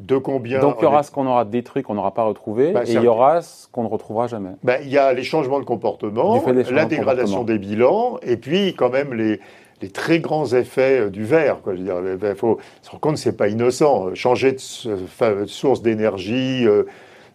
De 0.00 0.18
combien 0.18 0.58
Donc 0.58 0.76
il 0.80 0.82
y 0.82 0.86
aura 0.86 1.04
ce 1.04 1.12
qu'on 1.12 1.26
aura 1.26 1.44
détruit, 1.44 1.84
qu'on 1.84 1.94
n'aura 1.94 2.12
pas 2.12 2.24
retrouvé, 2.24 2.72
bah, 2.72 2.82
et 2.84 2.92
il 2.92 3.00
y 3.00 3.06
aura 3.06 3.42
ce 3.42 3.68
qu'on 3.68 3.84
ne 3.84 3.88
retrouvera 3.88 4.26
jamais. 4.26 4.50
Bah, 4.64 4.80
il 4.82 4.88
y 4.88 4.98
a 4.98 5.12
les 5.12 5.22
changements 5.22 5.60
de 5.60 5.64
comportement, 5.64 6.42
la 6.72 6.84
dégradation 6.84 7.44
des 7.44 7.58
bilans, 7.58 8.18
et 8.22 8.36
puis 8.36 8.74
quand 8.74 8.90
même 8.90 9.14
les, 9.14 9.40
les 9.82 9.90
très 9.90 10.20
grands 10.20 10.46
effets 10.52 11.00
euh, 11.00 11.10
du 11.10 11.24
verre. 11.24 11.60
Quoi. 11.62 11.74
Je 11.74 11.80
veux 11.80 11.84
dire, 11.84 12.30
il 12.30 12.36
faut 12.36 12.58
se 12.82 12.90
rendre 12.90 13.00
compte 13.00 13.14
que 13.14 13.20
c'est 13.20 13.36
pas 13.36 13.48
innocent. 13.48 14.08
Euh, 14.08 14.14
changer 14.14 14.52
de, 14.52 15.46
source 15.46 15.82
d'énergie, 15.82 16.66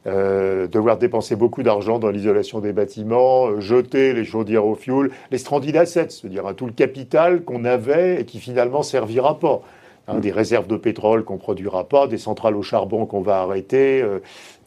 euh, 0.08 0.68
devoir 0.68 0.98
dépenser 0.98 1.36
beaucoup 1.36 1.64
d'argent 1.64 2.00
dans 2.00 2.10
l'isolation 2.10 2.60
des 2.60 2.74
bâtiments, 2.74 3.60
jeter 3.60 4.14
les 4.14 4.26
chaudières 4.26 4.66
au 4.66 4.76
fioul, 4.76 5.12
les 5.32 5.38
stranded 5.38 5.76
assets, 5.76 6.10
c'est-à-dire 6.10 6.48
hein, 6.48 6.54
tout 6.54 6.66
le 6.66 6.72
capital 6.72 7.44
qu'on 7.44 7.66
avait 7.66 8.22
et 8.22 8.26
qui 8.26 8.40
finalement 8.40 8.84
servira 8.84 9.40
pas. 9.40 9.62
Hein, 10.08 10.18
des 10.20 10.32
réserves 10.32 10.66
de 10.66 10.78
pétrole 10.78 11.24
qu'on 11.24 11.38
produira 11.38 11.88
pas, 11.88 12.08
des 12.08 12.18
centrales 12.18 12.56
au 12.56 12.64
charbon 12.64 13.06
qu'on 13.06 13.22
va 13.22 13.42
arrêter, 13.42 14.04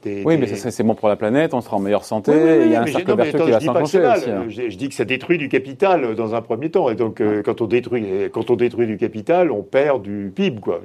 oui, 0.05 0.37
mais 0.37 0.47
c'est 0.47 0.83
bon 0.83 0.95
pour 0.95 1.09
la 1.09 1.17
planète, 1.17 1.55
on 1.55 1.61
sera 1.61 1.77
en 1.77 1.81
meilleure 1.81 2.05
santé, 2.05 2.33
il 2.65 2.73
y 2.73 2.77
a 2.77 2.83
un 2.83 2.87
cercle 2.87 3.17
vertueux 3.17 3.45
qui 3.45 3.51
va 3.51 3.61
s'enclencher 3.61 4.07
aussi. 4.07 4.31
Hein. 4.31 4.45
Je, 4.49 4.77
dis 4.77 4.89
que 4.89 4.95
ça 4.95 5.05
détruit 5.05 5.39
du 5.39 5.49
capital 5.49 6.05
euh, 6.05 6.15
dans 6.15 6.35
un 6.35 6.43
premier 6.43 6.71
temps. 6.71 6.91
Et 6.91 6.95
donc, 6.95 7.21
euh, 7.21 7.43
quand, 7.43 7.61
on 7.61 7.67
détruit, 7.67 8.05
quand 8.33 8.51
on 8.51 8.57
détruit 8.57 8.87
du 8.87 8.97
capital, 8.97 9.51
on 9.51 9.63
perd 9.63 10.03
du 10.03 10.33
PIB. 10.35 10.61
Quoi. 10.61 10.83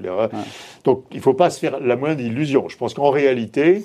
Donc, 0.83 1.05
il 1.11 1.17
ne 1.17 1.21
faut 1.21 1.33
pas 1.33 1.49
se 1.49 1.59
faire 1.59 1.79
la 1.79 1.95
moindre 1.95 2.21
illusion. 2.21 2.69
Je 2.69 2.77
pense 2.77 2.93
qu'en 2.93 3.09
réalité, 3.09 3.83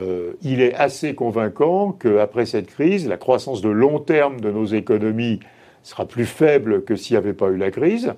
euh, 0.00 0.32
il 0.42 0.60
est 0.60 0.74
assez 0.74 1.14
convaincant 1.14 1.92
qu'après 1.92 2.46
cette 2.46 2.66
crise, 2.66 3.06
la 3.06 3.16
croissance 3.16 3.60
de 3.60 3.68
long 3.68 4.00
terme 4.00 4.40
de 4.40 4.50
nos 4.50 4.66
économies 4.66 5.40
sera 5.82 6.06
plus 6.06 6.26
faible 6.26 6.84
que 6.84 6.96
s'il 6.96 7.14
n'y 7.14 7.18
avait 7.18 7.34
pas 7.34 7.48
eu 7.48 7.56
la 7.56 7.70
crise. 7.70 8.14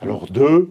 Alors, 0.00 0.26
deux, 0.30 0.70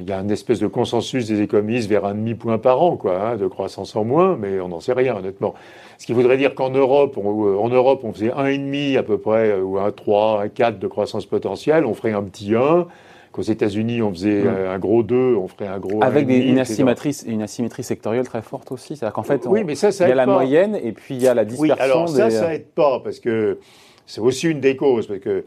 il 0.00 0.08
y 0.08 0.12
a 0.12 0.18
une 0.18 0.30
espèce 0.30 0.58
de 0.58 0.66
consensus 0.66 1.26
des 1.26 1.40
économistes 1.40 1.88
vers 1.88 2.04
un 2.04 2.14
demi-point 2.14 2.58
par 2.58 2.82
an, 2.82 2.96
quoi, 2.96 3.30
hein, 3.30 3.36
de 3.36 3.46
croissance 3.46 3.96
en 3.96 4.04
moins, 4.04 4.36
mais 4.36 4.60
on 4.60 4.68
n'en 4.68 4.80
sait 4.80 4.92
rien, 4.92 5.16
honnêtement. 5.16 5.54
Ce 5.96 6.06
qui 6.06 6.12
voudrait 6.12 6.36
dire 6.38 6.54
qu'en 6.54 6.70
Europe, 6.70 7.16
on, 7.16 7.46
euh, 7.46 7.58
en 7.58 7.68
Europe, 7.68 8.00
on 8.04 8.12
faisait 8.12 8.32
un 8.32 8.46
et 8.46 8.58
demi 8.58 8.96
à 8.96 9.02
peu 9.02 9.18
près, 9.18 9.50
euh, 9.50 9.62
ou 9.62 9.78
un 9.78 9.90
3, 9.90 10.42
un 10.42 10.48
4 10.48 10.78
de 10.78 10.86
croissance 10.86 11.26
potentielle, 11.26 11.84
on 11.84 11.94
ferait 11.94 12.12
un 12.12 12.22
petit 12.22 12.54
1. 12.54 12.86
Qu'aux 13.32 13.42
États-Unis, 13.42 14.02
on 14.02 14.10
faisait 14.10 14.44
un 14.48 14.78
gros 14.80 15.04
2, 15.04 15.36
on 15.36 15.46
ferait 15.46 15.68
un 15.68 15.78
gros 15.78 16.02
Avec 16.02 16.28
une, 16.28 16.58
asymétrie, 16.58 17.16
une 17.26 17.42
asymétrie 17.42 17.84
sectorielle 17.84 18.26
très 18.26 18.42
forte 18.42 18.72
aussi. 18.72 18.96
C'est-à-dire 18.96 19.12
qu'en 19.12 19.22
fait, 19.22 19.46
oui, 19.46 19.62
mais 19.62 19.76
ça, 19.76 19.92
ça 19.92 20.06
il 20.06 20.08
y 20.08 20.12
a 20.12 20.16
la 20.16 20.26
moyenne 20.26 20.74
et 20.74 20.90
puis 20.90 21.14
il 21.14 21.22
y 21.22 21.28
a 21.28 21.34
la 21.34 21.44
dispersion. 21.44 21.76
Oui, 21.76 21.80
alors 21.80 22.08
ça, 22.08 22.28
ça 22.28 22.52
aide 22.52 22.66
pas 22.74 22.98
parce 23.04 23.20
que 23.20 23.60
c'est 24.04 24.20
aussi 24.20 24.48
une 24.48 24.58
des 24.58 24.74
causes. 24.74 25.06
Parce 25.06 25.20
que 25.20 25.44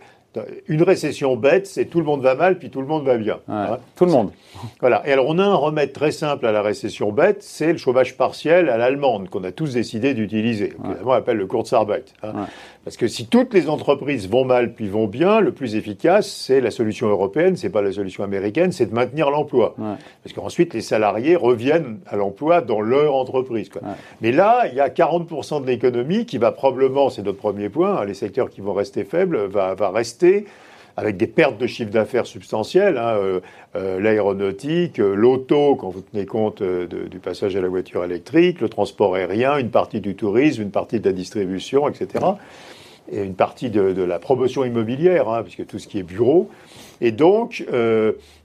une 0.67 0.83
récession 0.83 1.35
bête, 1.35 1.67
c'est 1.67 1.85
tout 1.85 1.99
le 1.99 2.05
monde 2.05 2.21
va 2.21 2.35
mal, 2.35 2.57
puis 2.57 2.69
tout 2.69 2.81
le 2.81 2.87
monde 2.87 3.05
va 3.05 3.17
bien. 3.17 3.39
Hein. 3.47 3.77
tout 3.95 4.05
le 4.05 4.11
monde. 4.11 4.31
Voilà. 4.79 5.01
Et 5.07 5.11
alors, 5.11 5.27
on 5.27 5.39
a 5.39 5.43
un 5.43 5.55
remède 5.55 5.93
très 5.93 6.11
simple 6.11 6.45
à 6.45 6.51
la 6.51 6.61
récession 6.61 7.11
bête, 7.11 7.43
c'est 7.43 7.71
le 7.71 7.77
chômage 7.77 8.17
partiel 8.17 8.69
à 8.69 8.77
l'allemande, 8.77 9.29
qu'on 9.29 9.43
a 9.43 9.51
tous 9.51 9.73
décidé 9.73 10.13
d'utiliser. 10.13 10.73
Évidemment, 10.83 11.11
on 11.11 11.13
appelle 11.13 11.37
le 11.37 11.47
Kurzarbeit. 11.47 12.05
Hein. 12.23 12.47
Parce 12.83 12.97
que 12.97 13.07
si 13.07 13.27
toutes 13.27 13.53
les 13.53 13.69
entreprises 13.69 14.29
vont 14.29 14.43
mal 14.43 14.73
puis 14.73 14.89
vont 14.89 15.07
bien, 15.07 15.39
le 15.39 15.53
plus 15.53 15.75
efficace, 15.75 16.29
c'est 16.29 16.59
la 16.59 16.69
solution 16.69 17.07
européenne, 17.07 17.55
c'est 17.55 17.69
pas 17.69 17.81
la 17.81 17.93
solution 17.93 18.23
américaine, 18.25 18.73
c'est 18.73 18.87
de 18.87 18.93
maintenir 18.93 19.29
l'emploi. 19.29 19.75
Parce 20.23 20.33
qu'ensuite, 20.35 20.73
les 20.73 20.81
salariés 20.81 21.37
reviennent 21.37 21.99
à 22.07 22.17
l'emploi 22.17 22.61
dans 22.61 22.81
leur 22.81 23.15
entreprise. 23.15 23.69
Mais 24.21 24.31
là, 24.31 24.67
il 24.67 24.75
y 24.75 24.81
a 24.81 24.89
40% 24.89 25.61
de 25.61 25.67
l'économie 25.67 26.25
qui 26.25 26.37
va 26.37 26.51
probablement, 26.51 27.09
c'est 27.09 27.23
notre 27.23 27.37
premier 27.37 27.69
point, 27.69 27.99
hein, 27.99 28.05
les 28.05 28.13
secteurs 28.13 28.49
qui 28.49 28.59
vont 28.61 28.73
rester 28.73 29.05
faibles, 29.05 29.45
va, 29.45 29.75
va 29.75 29.89
rester 29.89 30.45
avec 30.97 31.17
des 31.17 31.27
pertes 31.27 31.57
de 31.57 31.67
chiffre 31.67 31.91
d'affaires 31.91 32.25
substantielles, 32.25 32.97
hein, 32.97 33.15
euh, 33.17 33.39
euh, 33.75 33.99
l'aéronautique, 33.99 34.99
euh, 34.99 35.15
l'auto, 35.15 35.75
quand 35.75 35.89
vous 35.89 36.01
tenez 36.01 36.25
compte 36.25 36.61
du 36.61 37.19
passage 37.19 37.55
à 37.55 37.61
la 37.61 37.67
voiture 37.67 38.03
électrique, 38.03 38.61
le 38.61 38.69
transport 38.69 39.15
aérien, 39.15 39.57
une 39.57 39.71
partie 39.71 40.01
du 40.01 40.15
tourisme, 40.15 40.61
une 40.61 40.71
partie 40.71 40.99
de 40.99 41.05
la 41.07 41.13
distribution, 41.13 41.87
etc. 41.87 42.25
Et 43.11 43.21
une 43.21 43.35
partie 43.35 43.69
de, 43.69 44.01
la 44.03 44.19
promotion 44.19 44.63
immobilière, 44.63 45.27
hein, 45.29 45.43
puisque 45.43 45.65
tout 45.65 45.77
ce 45.77 45.87
qui 45.87 45.99
est 45.99 46.03
bureau. 46.03 46.49
Et 47.01 47.11
donc, 47.11 47.65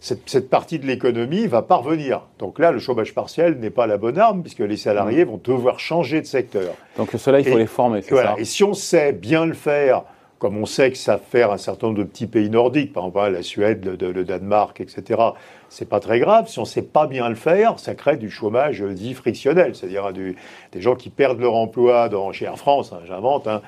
cette, 0.01 0.51
partie 0.51 0.81
de 0.81 0.87
l'économie 0.87 1.47
va 1.47 1.63
parvenir. 1.63 2.23
Donc 2.41 2.59
là, 2.59 2.73
le 2.73 2.81
chômage 2.81 3.15
partiel 3.15 3.59
n'est 3.61 3.71
pas 3.71 3.87
la 3.87 3.99
bonne 3.99 4.19
arme, 4.19 4.43
puisque 4.43 4.59
les 4.59 4.77
salariés 4.77 5.25
mmh. 5.25 5.29
vont 5.29 5.41
devoir 5.45 5.79
changer 5.79 6.21
de 6.21 6.27
secteur. 6.27 6.75
Donc 6.97 7.11
cela, 7.17 7.39
il 7.39 7.47
faut 7.47 7.59
les 7.59 7.67
former, 7.67 8.03
c'est 8.03 8.17
ça? 8.17 8.35
Et 8.37 8.45
si 8.45 8.65
on 8.65 8.75
sait 8.75 9.13
bien 9.13 9.47
le 9.47 9.55
faire, 9.55 10.03
comme 10.39 10.57
on 10.57 10.67
sait 10.67 10.91
que 10.91 10.99
ça 10.99 11.19
fait 11.19 11.43
un 11.43 11.57
certain 11.57 11.89
nombre 11.89 11.99
de 11.99 12.05
petits 12.05 12.27
pays 12.27 12.51
nordiques, 12.51 12.93
par 12.93 13.07
exemple 13.07 13.31
la 13.31 13.43
Suède, 13.43 13.85
le, 14.01 14.25
Danemark, 14.25 14.81
etc., 14.81 15.21
c'est 15.69 15.89
pas 15.89 16.01
très 16.01 16.21
grave. 16.21 16.49
Si 16.49 16.59
on 16.59 16.63
ne 16.63 16.67
sait 16.67 16.83
pas 16.83 17.07
bien 17.07 17.29
le 17.29 17.35
faire, 17.35 17.79
ça 17.79 17.95
crée 17.95 18.17
du 18.17 18.31
chômage 18.31 18.81
dit 18.81 19.15
frictionnel, 19.15 19.75
c'est-à-dire 19.75 20.13
des 20.13 20.81
gens 20.81 20.95
qui 20.95 21.11
perdent 21.11 21.41
leur 21.41 21.55
emploi 21.55 22.09
dans, 22.09 22.33
chez 22.33 22.47
Air 22.47 22.59
France, 22.59 22.93
hein, 22.93 23.01
j'invente, 23.07 23.47
hein, 23.49 23.63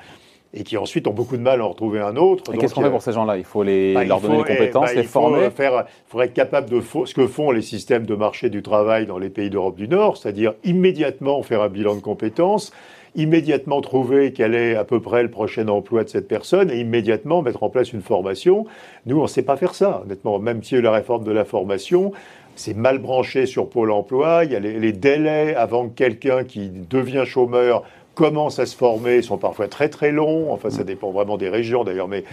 et 0.53 0.63
qui 0.63 0.77
ensuite 0.77 1.07
ont 1.07 1.13
beaucoup 1.13 1.37
de 1.37 1.41
mal 1.41 1.61
à 1.61 1.65
en 1.65 1.69
retrouver 1.69 1.99
un 1.99 2.15
autre. 2.17 2.53
Et 2.53 2.57
qu'est-ce 2.57 2.73
qu'on 2.73 2.81
fait 2.81 2.89
pour 2.89 3.01
ces 3.01 3.13
gens-là? 3.13 3.37
Il 3.37 3.43
faut 3.43 3.63
les, 3.63 3.93
bah, 3.93 4.03
leur 4.03 4.19
donner 4.19 4.37
des 4.37 4.43
compétences, 4.43 4.89
bah, 4.89 4.93
les 4.95 5.03
former? 5.03 5.45
Il 5.45 5.85
faudrait 6.07 6.25
être 6.25 6.33
capable 6.33 6.69
de 6.69 6.81
ce 6.81 7.13
que 7.13 7.27
font 7.27 7.51
les 7.51 7.61
systèmes 7.61 8.05
de 8.05 8.15
marché 8.15 8.49
du 8.49 8.61
travail 8.61 9.05
dans 9.05 9.17
les 9.17 9.29
pays 9.29 9.49
d'Europe 9.49 9.75
du 9.75 9.87
Nord, 9.87 10.17
c'est-à-dire 10.17 10.53
immédiatement 10.63 11.41
faire 11.43 11.61
un 11.61 11.69
bilan 11.69 11.95
de 11.95 12.01
compétences, 12.01 12.71
immédiatement 13.15 13.81
trouver 13.81 14.31
quel 14.31 14.55
est 14.55 14.75
à 14.75 14.83
peu 14.83 15.01
près 15.01 15.23
le 15.23 15.29
prochain 15.29 15.67
emploi 15.67 16.03
de 16.03 16.09
cette 16.09 16.27
personne 16.27 16.71
et 16.71 16.79
immédiatement 16.79 17.41
mettre 17.41 17.63
en 17.63 17.69
place 17.69 17.91
une 17.93 18.01
formation. 18.01 18.65
Nous, 19.05 19.17
on 19.19 19.23
ne 19.23 19.27
sait 19.27 19.41
pas 19.41 19.57
faire 19.57 19.75
ça, 19.75 20.01
honnêtement. 20.05 20.39
Même 20.39 20.63
si 20.63 20.79
la 20.81 20.91
réforme 20.91 21.23
de 21.23 21.31
la 21.31 21.43
formation, 21.43 22.13
c'est 22.55 22.75
mal 22.75 22.99
branché 22.99 23.45
sur 23.45 23.69
Pôle 23.69 23.91
emploi, 23.91 24.45
il 24.45 24.51
y 24.51 24.55
a 24.55 24.59
les, 24.59 24.91
délais 24.93 25.55
avant 25.55 25.87
que 25.87 25.93
quelqu'un 25.93 26.43
qui 26.43 26.69
devient 26.69 27.23
chômeur 27.25 27.83
commencent 28.13 28.59
à 28.59 28.65
se 28.65 28.75
former 28.75 29.21
sont 29.21 29.37
parfois 29.37 29.67
très 29.67 29.89
très 29.89 30.11
longs. 30.11 30.51
Enfin, 30.51 30.69
ça 30.69 30.83
mm. 30.83 30.85
dépend 30.85 31.11
vraiment 31.11 31.37
des 31.37 31.49
régions 31.49 31.83
d'ailleurs. 31.83 32.07
Mais 32.07 32.23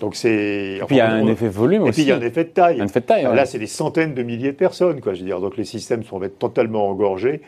donc 0.00 0.16
c'est. 0.16 0.78
Et 0.78 0.82
puis 0.86 0.96
il 0.96 0.98
y 0.98 1.00
a 1.00 1.12
un 1.12 1.26
effet 1.26 1.48
volume 1.48 1.82
aussi. 1.82 1.88
Et 1.88 1.92
puis 1.92 2.02
il 2.02 2.08
y 2.08 2.12
a 2.12 2.16
un 2.16 2.20
effet 2.20 2.44
de 2.44 2.50
taille. 2.50 2.80
Un 2.80 2.86
effet 2.86 3.00
de 3.00 3.06
taille. 3.06 3.22
Là, 3.22 3.46
c'est 3.46 3.58
des 3.58 3.66
centaines 3.66 4.14
de 4.14 4.22
milliers 4.22 4.52
de 4.52 4.56
personnes, 4.56 5.00
quoi. 5.00 5.14
Je 5.14 5.20
veux 5.20 5.26
dire, 5.26 5.40
donc 5.40 5.56
les 5.56 5.64
systèmes 5.64 6.02
sont 6.04 6.20
totalement 6.38 6.88
engorgés. 6.88 7.42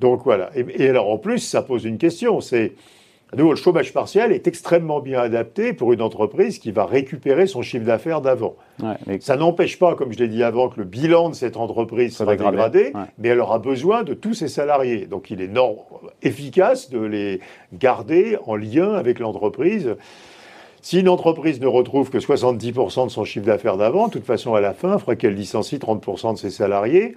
Donc 0.00 0.22
voilà. 0.24 0.50
et 0.54 0.88
alors 0.88 1.08
en 1.10 1.18
plus, 1.18 1.38
ça 1.38 1.62
pose 1.62 1.84
une 1.84 1.98
question. 1.98 2.40
C'est 2.40 2.72
nouveau, 3.36 3.50
le 3.50 3.56
chômage 3.56 3.92
partiel 3.92 4.32
est 4.32 4.46
extrêmement 4.46 5.00
bien 5.00 5.20
adapté 5.20 5.72
pour 5.72 5.92
une 5.92 6.02
entreprise 6.02 6.58
qui 6.58 6.70
va 6.70 6.84
récupérer 6.84 7.46
son 7.46 7.62
chiffre 7.62 7.84
d'affaires 7.84 8.20
d'avant. 8.20 8.56
Ça 9.20 9.36
n'empêche 9.36 9.78
pas, 9.78 9.94
comme 9.94 10.12
je 10.12 10.18
l'ai 10.18 10.28
dit 10.28 10.42
avant, 10.42 10.68
que 10.68 10.78
le 10.78 10.84
bilan 10.84 11.30
de 11.30 11.34
cette 11.34 11.56
entreprise 11.56 12.16
soit 12.16 12.26
dégradé, 12.36 12.92
mais 13.18 13.28
elle 13.28 13.40
aura 13.40 13.58
besoin 13.58 14.02
de 14.02 14.14
tous 14.14 14.34
ses 14.34 14.48
salariés. 14.48 15.06
Donc 15.06 15.30
il 15.30 15.40
est 15.40 15.50
efficace 16.22 16.90
de 16.90 17.00
les 17.00 17.40
garder 17.72 18.36
en 18.46 18.56
lien 18.56 18.94
avec 18.94 19.18
l'entreprise. 19.18 19.96
Si 20.82 21.00
une 21.00 21.08
entreprise 21.08 21.60
ne 21.60 21.66
retrouve 21.66 22.10
que 22.10 22.18
70% 22.18 23.06
de 23.06 23.10
son 23.10 23.24
chiffre 23.24 23.46
d'affaires 23.46 23.78
d'avant, 23.78 24.08
de 24.08 24.12
toute 24.12 24.26
façon, 24.26 24.54
à 24.54 24.60
la 24.60 24.74
fin, 24.74 24.92
il 24.94 24.98
faudra 24.98 25.16
qu'elle 25.16 25.34
licencie 25.34 25.78
30% 25.78 26.34
de 26.34 26.38
ses 26.38 26.50
salariés. 26.50 27.16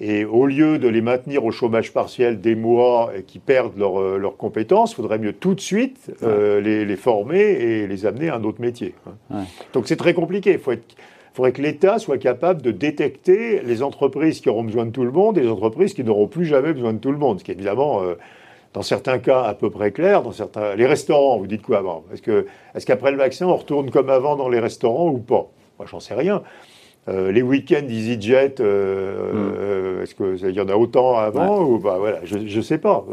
Et 0.00 0.24
au 0.24 0.46
lieu 0.46 0.78
de 0.78 0.86
les 0.86 1.00
maintenir 1.00 1.44
au 1.44 1.50
chômage 1.50 1.92
partiel 1.92 2.40
des 2.40 2.54
mois 2.54 3.10
et 3.16 3.24
qui 3.24 3.40
perdent 3.40 3.80
euh, 3.82 4.16
leurs 4.16 4.36
compétences, 4.36 4.92
il 4.92 4.96
faudrait 4.96 5.18
mieux 5.18 5.32
tout 5.32 5.54
de 5.54 5.60
suite 5.60 6.12
euh, 6.22 6.60
les, 6.60 6.96
former 6.96 7.40
et 7.40 7.86
les 7.88 8.06
amener 8.06 8.28
à 8.28 8.36
un 8.36 8.44
autre 8.44 8.60
métier. 8.60 8.94
Hein. 9.32 9.44
Donc 9.72 9.88
c'est 9.88 9.96
très 9.96 10.14
compliqué. 10.14 10.52
Il 10.52 10.78
faudrait 11.34 11.52
que 11.52 11.62
l'État 11.62 11.98
soit 11.98 12.18
capable 12.18 12.62
de 12.62 12.70
détecter 12.70 13.60
les 13.62 13.82
entreprises 13.82 14.40
qui 14.40 14.48
auront 14.48 14.62
besoin 14.62 14.86
de 14.86 14.92
tout 14.92 15.04
le 15.04 15.10
monde 15.10 15.36
et 15.36 15.42
les 15.42 15.50
entreprises 15.50 15.94
qui 15.94 16.04
n'auront 16.04 16.28
plus 16.28 16.46
jamais 16.46 16.72
besoin 16.72 16.92
de 16.92 16.98
tout 16.98 17.12
le 17.12 17.18
monde. 17.18 17.40
Ce 17.40 17.44
qui 17.44 17.50
est 17.50 17.54
évidemment, 17.54 18.02
euh, 18.02 18.14
dans 18.74 18.82
certains 18.82 19.18
cas, 19.18 19.42
à 19.42 19.54
peu 19.54 19.68
près 19.68 19.90
clair. 19.90 20.22
Dans 20.22 20.32
certains... 20.32 20.76
Les 20.76 20.86
restaurants, 20.86 21.38
vous 21.38 21.48
dites 21.48 21.62
quoi 21.62 21.78
avant 21.78 22.04
Est-ce 22.12 22.86
qu'après 22.86 23.10
le 23.10 23.16
vaccin, 23.16 23.46
on 23.46 23.56
retourne 23.56 23.90
comme 23.90 24.10
avant 24.10 24.36
dans 24.36 24.48
les 24.48 24.60
restaurants 24.60 25.08
ou 25.08 25.18
pas? 25.18 25.48
Moi, 25.78 25.88
j'en 25.90 25.98
sais 25.98 26.14
rien. 26.14 26.42
Euh, 27.08 27.32
les 27.32 27.42
week-ends 27.42 27.86
EasyJet, 27.88 28.56
euh, 28.60 29.32
hmm. 29.32 29.52
euh, 29.58 30.02
est-ce 30.02 30.14
qu'il 30.14 30.54
y 30.54 30.60
en 30.60 30.68
a 30.68 30.76
autant 30.76 31.16
avant 31.16 31.62
ou 31.62 31.78
bah, 31.78 31.96
voilà, 31.98 32.20
Je 32.24 32.36
ne 32.38 32.62
sais 32.62 32.78
pas. 32.78 33.04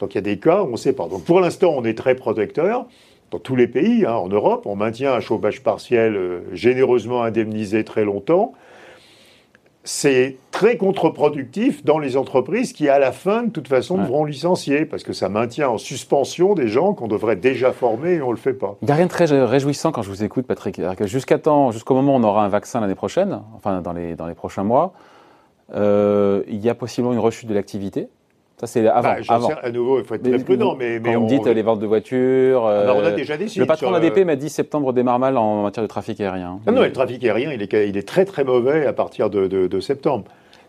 Donc 0.00 0.14
il 0.14 0.16
y 0.16 0.18
a 0.18 0.22
des 0.22 0.38
cas 0.38 0.62
on 0.62 0.72
ne 0.72 0.76
sait 0.76 0.92
pas. 0.92 1.08
Donc 1.08 1.24
pour 1.24 1.40
l'instant, 1.40 1.74
on 1.76 1.84
est 1.84 1.96
très 1.96 2.14
protecteur. 2.14 2.86
Dans 3.32 3.38
tous 3.40 3.56
les 3.56 3.66
pays, 3.66 4.06
hein, 4.06 4.14
en 4.14 4.28
Europe, 4.28 4.66
on 4.66 4.76
maintient 4.76 5.12
un 5.12 5.20
chômage 5.20 5.62
partiel 5.62 6.18
généreusement 6.52 7.24
indemnisé 7.24 7.82
très 7.82 8.04
longtemps 8.04 8.52
c'est 9.86 10.36
très 10.50 10.76
contre-productif 10.76 11.84
dans 11.84 12.00
les 12.00 12.16
entreprises 12.16 12.72
qui, 12.72 12.88
à 12.88 12.98
la 12.98 13.12
fin, 13.12 13.44
de 13.44 13.50
toute 13.50 13.68
façon, 13.68 13.98
devront 13.98 14.24
licencier, 14.24 14.84
parce 14.84 15.04
que 15.04 15.12
ça 15.12 15.28
maintient 15.28 15.68
en 15.68 15.78
suspension 15.78 16.54
des 16.54 16.66
gens 16.66 16.92
qu'on 16.92 17.06
devrait 17.06 17.36
déjà 17.36 17.72
former 17.72 18.14
et 18.14 18.22
on 18.22 18.28
ne 18.28 18.32
le 18.32 18.38
fait 18.38 18.52
pas. 18.52 18.76
Il 18.82 18.86
n'y 18.86 18.90
a 18.90 18.96
rien 18.96 19.06
de 19.06 19.10
très 19.10 19.26
réjouissant 19.26 19.92
quand 19.92 20.02
je 20.02 20.10
vous 20.10 20.24
écoute, 20.24 20.44
Patrick. 20.44 20.80
Jusqu'à 21.04 21.38
temps, 21.38 21.70
jusqu'au 21.70 21.94
moment 21.94 22.16
où 22.16 22.18
on 22.18 22.24
aura 22.24 22.44
un 22.44 22.48
vaccin 22.48 22.80
l'année 22.80 22.96
prochaine, 22.96 23.40
enfin 23.54 23.80
dans 23.80 23.92
les, 23.92 24.16
dans 24.16 24.26
les 24.26 24.34
prochains 24.34 24.64
mois, 24.64 24.92
euh, 25.74 26.42
il 26.48 26.58
y 26.58 26.68
a 26.68 26.74
possiblement 26.74 27.12
une 27.12 27.20
rechute 27.20 27.48
de 27.48 27.54
l'activité. 27.54 28.08
Ça, 28.58 28.66
c'est 28.66 28.86
avant. 28.86 29.02
Bah, 29.02 29.16
avant. 29.28 29.50
à 29.62 29.70
nouveau, 29.70 29.98
il 29.98 30.04
faut 30.04 30.14
être 30.14 30.22
très 30.22 30.38
prudent. 30.38 30.76
Mais, 30.76 31.00
quand 31.04 31.14
on, 31.14 31.26
dit 31.26 31.38
les 31.44 31.62
ventes 31.62 31.80
de 31.80 31.86
voitures. 31.86 32.62
Bah, 32.62 32.94
on 32.96 33.00
a 33.00 33.08
euh, 33.08 33.14
déjà 33.14 33.36
des 33.36 33.46
Le 33.54 33.66
patron 33.66 33.90
d'ADP 33.90 34.24
m'a 34.24 34.36
dit 34.36 34.48
septembre 34.48 34.92
démarre 34.92 35.18
mal 35.18 35.36
en 35.36 35.64
matière 35.64 35.82
de 35.82 35.88
trafic 35.88 36.20
aérien. 36.20 36.60
Ah 36.66 36.72
non, 36.72 36.82
le 36.82 36.92
trafic 36.92 37.22
aérien, 37.24 37.52
il 37.52 37.62
est, 37.62 37.88
il 37.88 37.96
est 37.96 38.08
très 38.08 38.24
très 38.24 38.44
mauvais 38.44 38.86
à 38.86 38.92
partir 38.92 39.28
de, 39.28 39.46
de 39.46 39.80
septembre. 39.80 40.24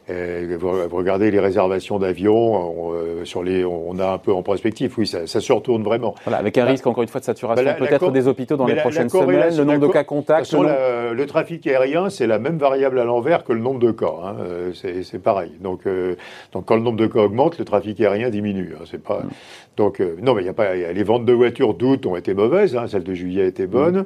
Vous, 0.10 0.72
regardez 0.96 1.32
les 1.32 1.40
réservations 1.40 2.00
d'avions, 2.00 2.34
on, 2.36 2.94
euh, 2.94 3.26
sur 3.26 3.44
les, 3.44 3.66
on 3.66 4.00
a 4.00 4.12
un 4.12 4.18
peu 4.18 4.32
en 4.32 4.42
perspective, 4.42 4.94
oui, 4.98 5.06
ça, 5.06 5.28
ça 5.28 5.42
se 5.42 5.52
retourne 5.52 5.84
vraiment. 5.84 6.16
Voilà, 6.24 6.38
avec 6.38 6.58
un 6.58 6.66
risque 6.66 6.88
encore 6.88 7.04
une 7.04 7.10
fois 7.10 7.20
de 7.20 7.26
saturation 7.26 7.66
bah, 7.66 7.74
peut-être 7.74 8.12
des 8.12 8.28
hôpitaux 8.28 8.56
dans 8.56 8.66
les 8.66 8.76
prochaines 8.76 9.10
semaines, 9.10 9.58
le 9.58 9.64
nombre 9.66 9.88
de 9.88 9.92
cas 9.92 10.04
contacts. 10.04 10.54
Le, 10.54 11.26
trafic 11.26 11.68
aérien, 11.68 12.10
c'est 12.10 12.26
la 12.26 12.40
même 12.40 12.58
variable 12.58 13.00
à 13.00 13.04
l'envers 13.04 13.44
que 13.44 13.52
le 13.52 13.60
nombre 13.60 13.80
de 13.80 13.92
cas. 13.92 14.14
Hein. 14.24 14.36
Euh, 14.40 14.72
c'est 14.74 15.22
pareil. 15.22 15.52
Donc, 15.60 15.86
euh, 15.86 16.16
donc 16.54 16.66
quand 16.66 16.76
le 16.76 16.82
nombre 16.82 16.98
de 16.98 17.08
cas 17.08 17.20
augmente, 17.20 17.60
le 17.60 17.66
trafic 17.66 18.00
aérien 18.00 18.30
diminue. 18.30 18.76
Hein. 18.80 18.86
C'est 18.90 19.04
pas. 19.04 19.20
Mm. 19.20 19.30
Donc 19.76 20.02
non, 20.22 20.34
mais 20.34 20.44
il 20.44 20.46
y 20.46 20.50
a 20.50 20.54
pas. 20.54 20.74
les 20.74 21.04
ventes 21.04 21.26
de 21.26 21.34
voitures 21.34 21.74
d'août 21.74 22.06
ont 22.06 22.16
été 22.16 22.34
mauvaises. 22.34 22.78
Hein. 22.78 22.88
Celle 22.88 23.04
de 23.04 23.14
juillet 23.14 23.48
était 23.48 23.68
bonne. 23.68 24.06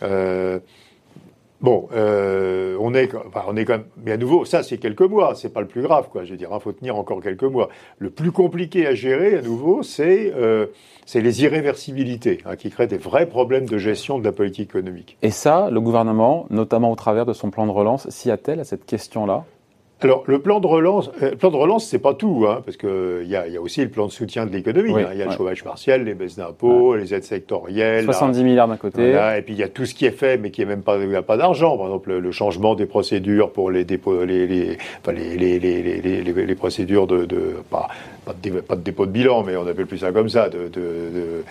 Mm. 0.00 0.06
Bon, 1.60 1.88
euh, 1.92 2.76
on 2.80 2.94
est, 2.94 3.08
quand 3.08 3.52
même, 3.52 3.84
mais 4.04 4.12
à 4.12 4.16
nouveau, 4.16 4.44
ça 4.44 4.62
c'est 4.62 4.78
quelques 4.78 5.02
mois, 5.02 5.34
c'est 5.34 5.52
pas 5.52 5.60
le 5.60 5.66
plus 5.66 5.82
grave, 5.82 6.08
quoi. 6.08 6.24
Je 6.24 6.30
veux 6.30 6.36
dire, 6.36 6.50
il 6.52 6.54
hein, 6.54 6.60
faut 6.60 6.70
tenir 6.72 6.96
encore 6.96 7.20
quelques 7.20 7.42
mois. 7.42 7.68
Le 7.98 8.10
plus 8.10 8.30
compliqué 8.30 8.86
à 8.86 8.94
gérer, 8.94 9.36
à 9.36 9.42
nouveau, 9.42 9.82
c'est 9.82 10.32
euh, 10.36 10.66
les 11.12 11.42
irréversibilités 11.42 12.38
hein, 12.44 12.54
qui 12.54 12.70
créent 12.70 12.86
des 12.86 12.96
vrais 12.96 13.26
problèmes 13.26 13.66
de 13.66 13.76
gestion 13.76 14.20
de 14.20 14.24
la 14.24 14.30
politique 14.30 14.70
économique. 14.70 15.16
Et 15.22 15.30
ça, 15.30 15.68
le 15.70 15.80
gouvernement, 15.80 16.46
notamment 16.50 16.92
au 16.92 16.96
travers 16.96 17.26
de 17.26 17.32
son 17.32 17.50
plan 17.50 17.66
de 17.66 17.72
relance, 17.72 18.08
s'y 18.08 18.30
attelle 18.30 18.60
à 18.60 18.64
cette 18.64 18.86
question-là? 18.86 19.44
Alors, 20.00 20.22
le 20.26 20.38
plan 20.38 20.60
de 20.60 20.66
relance, 20.66 21.10
euh, 21.22 21.30
le 21.30 21.36
plan 21.36 21.50
de 21.50 21.56
relance, 21.56 21.86
c'est 21.86 21.98
pas 21.98 22.14
tout, 22.14 22.46
hein, 22.48 22.62
parce 22.64 22.76
qu'il 22.76 23.26
y 23.26 23.34
a, 23.34 23.48
y 23.48 23.56
a 23.56 23.60
aussi 23.60 23.82
le 23.82 23.88
plan 23.88 24.06
de 24.06 24.12
soutien 24.12 24.46
de 24.46 24.52
l'économie. 24.52 24.92
Hein. 24.92 25.10
Il 25.12 25.18
y 25.18 25.22
a 25.22 25.26
le 25.26 25.32
chômage 25.32 25.64
partiel, 25.64 26.04
les 26.04 26.14
baisses 26.14 26.36
d'impôts, 26.36 26.94
les 26.94 27.14
aides 27.14 27.24
sectorielles. 27.24 28.04
70 28.04 28.44
milliards 28.44 28.68
d'un 28.68 28.76
côté. 28.76 29.10
et 29.10 29.42
puis 29.42 29.54
il 29.54 29.58
y 29.58 29.64
a 29.64 29.68
tout 29.68 29.86
ce 29.86 29.94
qui 29.94 30.06
est 30.06 30.12
fait, 30.12 30.38
mais 30.38 30.50
qui 30.50 30.62
est 30.62 30.66
même 30.66 30.82
pas, 30.82 30.98
il 30.98 31.08
n'y 31.08 31.16
a 31.16 31.22
pas 31.22 31.36
d'argent. 31.36 31.76
Par 31.76 31.86
exemple, 31.86 32.12
le, 32.12 32.30
changement 32.30 32.76
des 32.76 32.86
procédures 32.86 33.50
pour 33.50 33.70
les 33.70 33.84
dépôts, 33.84 34.24
les, 34.24 34.46
les, 34.46 34.78
enfin, 35.00 35.12
les, 35.12 35.36
les, 35.36 35.58
les, 35.58 36.22
les, 36.22 36.54
procédures 36.54 37.06
de, 37.08 37.24
de 37.24 37.56
pas, 37.68 37.88
pas, 38.28 38.48
de, 38.50 38.60
pas 38.60 38.76
de 38.76 38.82
dépôt 38.82 39.06
de 39.06 39.10
bilan, 39.10 39.42
mais 39.42 39.56
on 39.56 39.66
appelle 39.66 39.86
plus 39.86 39.98
ça 39.98 40.12
comme 40.12 40.28
ça, 40.28 40.48
de, 40.48 40.68
de, 40.68 41.44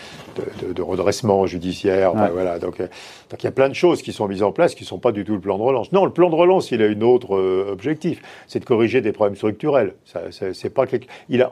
de 0.74 0.82
redressement 0.82 1.46
judiciaire. 1.46 2.14
voilà. 2.14 2.60
Donc, 2.60 2.80
euh, 2.80 2.88
donc 3.30 3.44
il 3.44 3.46
y 3.46 3.48
a 3.48 3.52
plein 3.52 3.70
de 3.70 3.74
choses 3.76 4.02
qui 4.02 4.14
sont 4.14 4.28
mises 4.28 4.44
en 4.44 4.52
place 4.52 4.76
qui 4.76 4.84
ne 4.84 4.88
sont 4.88 5.00
pas 5.00 5.12
du 5.12 5.24
tout 5.24 5.34
le 5.34 5.40
plan 5.40 5.58
de 5.58 5.64
relance. 5.64 5.92
Non, 5.92 6.06
le 6.06 6.12
plan 6.12 6.30
de 6.30 6.36
relance, 6.36 6.72
il 6.72 6.82
a 6.82 6.88
une 6.88 7.04
autre 7.04 7.36
euh, 7.36 7.70
objectif 7.72 8.22
c'est 8.48 8.60
de 8.60 8.66
corriger 8.66 9.02
des 9.02 9.12
problèmes 9.12 9.36
structurels. 9.36 9.94
Ça, 10.06 10.22
c'est 10.54 10.70
pas 10.70 10.86
Il 11.30 11.42
a 11.42 11.52